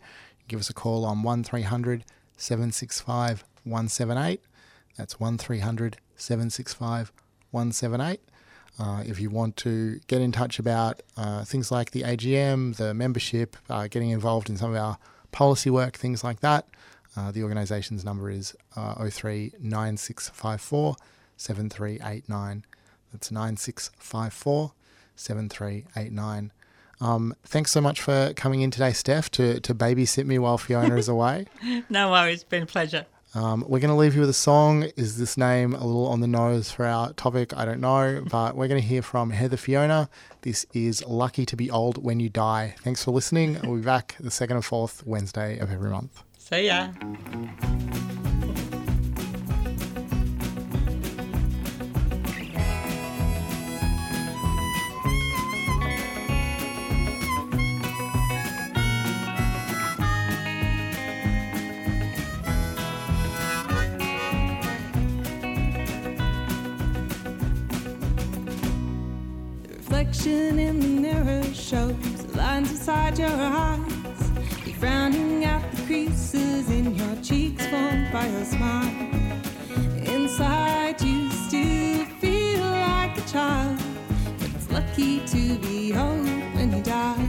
give 0.47 0.59
us 0.59 0.71
a 0.71 0.73
call 0.73 1.05
on 1.05 1.21
1300 1.21 2.05
765 2.37 3.43
178. 3.65 4.41
That's 4.97 5.19
1300 5.19 5.97
765 6.15 7.11
178. 7.51 8.19
Uh, 8.79 9.03
if 9.05 9.19
you 9.19 9.29
want 9.29 9.57
to 9.57 9.99
get 10.07 10.21
in 10.21 10.31
touch 10.31 10.57
about 10.57 11.01
uh, 11.17 11.43
things 11.43 11.71
like 11.71 11.91
the 11.91 12.01
AGM, 12.01 12.75
the 12.77 12.93
membership, 12.93 13.55
uh, 13.69 13.87
getting 13.87 14.09
involved 14.09 14.49
in 14.49 14.57
some 14.57 14.71
of 14.71 14.77
our 14.77 14.97
policy 15.31 15.69
work, 15.69 15.97
things 15.97 16.23
like 16.23 16.39
that, 16.39 16.67
uh, 17.15 17.31
the 17.31 17.43
organisation's 17.43 18.05
number 18.05 18.29
is 18.29 18.55
uh, 18.75 19.07
03 19.09 19.53
9654 19.59 20.95
7389. 21.37 22.65
That's 23.11 23.31
9654 23.31 24.71
7389. 25.15 26.51
Um, 27.01 27.35
thanks 27.43 27.71
so 27.71 27.81
much 27.81 27.99
for 27.99 28.31
coming 28.35 28.61
in 28.61 28.71
today, 28.71 28.93
Steph, 28.93 29.29
to, 29.31 29.59
to 29.61 29.73
babysit 29.73 30.25
me 30.25 30.37
while 30.39 30.57
Fiona 30.57 30.95
is 30.95 31.09
away. 31.09 31.47
no 31.89 32.11
worries, 32.11 32.35
it's 32.35 32.43
been 32.43 32.63
a 32.63 32.67
pleasure. 32.67 33.05
Um, 33.33 33.63
we're 33.67 33.79
going 33.79 33.89
to 33.89 33.95
leave 33.95 34.13
you 34.13 34.21
with 34.21 34.29
a 34.29 34.33
song. 34.33 34.83
Is 34.97 35.17
this 35.17 35.37
name 35.37 35.73
a 35.73 35.85
little 35.85 36.07
on 36.07 36.19
the 36.19 36.27
nose 36.27 36.69
for 36.69 36.85
our 36.85 37.13
topic? 37.13 37.55
I 37.55 37.63
don't 37.63 37.79
know, 37.79 38.23
but 38.29 38.55
we're 38.55 38.67
going 38.67 38.81
to 38.81 38.87
hear 38.87 39.01
from 39.01 39.29
Heather 39.29 39.57
Fiona. 39.57 40.09
This 40.41 40.65
is 40.73 41.03
Lucky 41.05 41.45
to 41.45 41.55
Be 41.55 41.71
Old 41.71 42.03
When 42.03 42.19
You 42.19 42.29
Die. 42.29 42.75
Thanks 42.83 43.03
for 43.03 43.11
listening. 43.11 43.59
We'll 43.63 43.77
be 43.77 43.83
back 43.83 44.15
the 44.19 44.31
second 44.31 44.57
and 44.57 44.65
fourth 44.65 45.05
Wednesday 45.05 45.59
of 45.59 45.71
every 45.71 45.89
month. 45.89 46.23
See 46.37 46.67
ya. 46.67 46.89
reflection 69.91 70.57
in 70.57 70.79
the 70.79 70.87
mirror 70.87 71.43
shows 71.53 71.93
the 72.23 72.37
lines 72.37 72.71
inside 72.71 73.19
your 73.19 73.29
eyes. 73.29 73.81
You're 74.65 74.75
frowning 74.75 75.43
at 75.43 75.69
the 75.75 75.81
creases 75.83 76.69
in 76.69 76.95
your 76.95 77.15
cheeks 77.17 77.65
formed 77.67 78.09
by 78.09 78.25
your 78.25 78.45
smile. 78.45 78.89
Inside, 79.97 81.01
you 81.01 81.29
still 81.31 82.05
feel 82.21 82.61
like 82.61 83.17
a 83.17 83.21
child, 83.29 83.77
but 84.39 84.49
it's 84.55 84.71
lucky 84.71 85.25
to 85.27 85.57
be 85.59 85.93
old 85.93 86.25
when 86.55 86.71
you 86.73 86.83
die. 86.83 87.27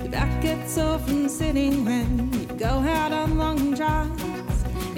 Your 0.00 0.10
back 0.10 0.42
gets 0.42 0.72
sore 0.74 0.98
from 0.98 1.30
sitting 1.30 1.86
when 1.86 2.30
you 2.34 2.44
go 2.58 2.66
out 2.66 3.12
on 3.12 3.38
long 3.38 3.74
drives. 3.74 4.35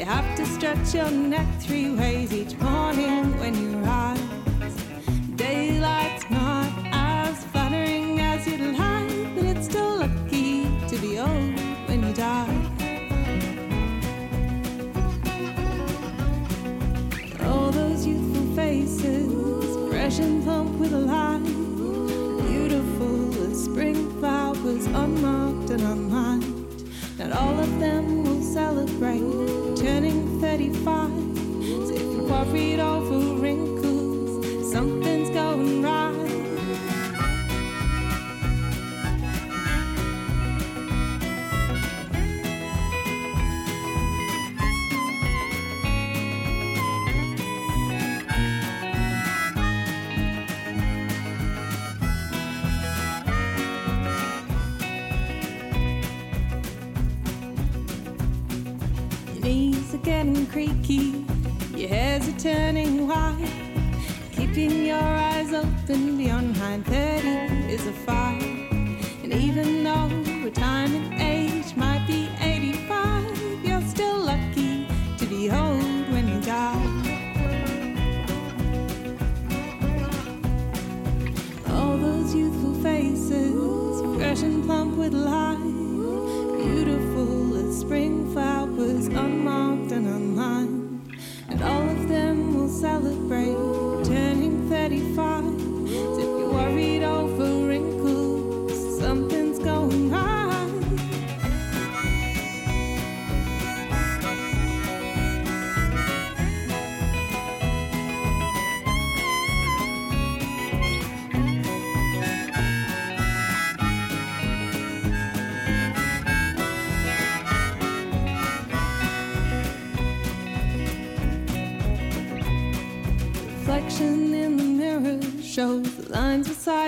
Have 0.08 0.36
to 0.36 0.46
stretch 0.46 0.94
your 0.94 1.10
neck 1.10 1.46
three 1.60 1.90
ways 1.90 2.32
each 2.32 2.56
morning 2.56 3.38
when 3.38 3.54
you 3.54 3.76
rise. 3.80 4.18
Daylight's 5.36 6.30
not 6.30 6.72
as 6.92 7.44
flattering 7.52 8.18
as 8.18 8.46
you'd 8.46 8.74
like, 8.78 9.34
but 9.34 9.44
it's 9.44 9.66
still 9.66 9.98
lucky 9.98 10.64
to 10.88 10.96
be 10.96 11.18
old 11.18 11.60
when 11.88 12.06
you 12.06 12.14
die. 12.14 12.56
All 17.44 17.70
those 17.70 18.06
youthful 18.06 18.46
faces, 18.56 19.90
fresh 19.90 20.20
and 20.20 20.42
plump 20.42 20.70
with 20.80 20.94
a 20.94 20.98
life, 21.00 21.44
beautiful 22.48 23.42
as 23.42 23.62
spring 23.62 24.18
flowers, 24.20 24.86
unmarked 24.86 25.68
and 25.68 25.82
unlined. 25.82 26.90
Not 27.18 27.32
all 27.32 27.58
of 27.60 27.78
them 27.78 28.24
will 28.24 28.40
celebrate 28.40 29.67
turning 29.88 30.38
35. 30.38 31.09
So 31.87 31.94
if 31.94 32.03
you're 32.03 32.29
worried 32.29 32.79
over 32.79 33.18
wrinkles, 33.40 34.70
something's 34.70 35.07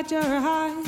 your 0.08 0.22
eyes. 0.22 0.79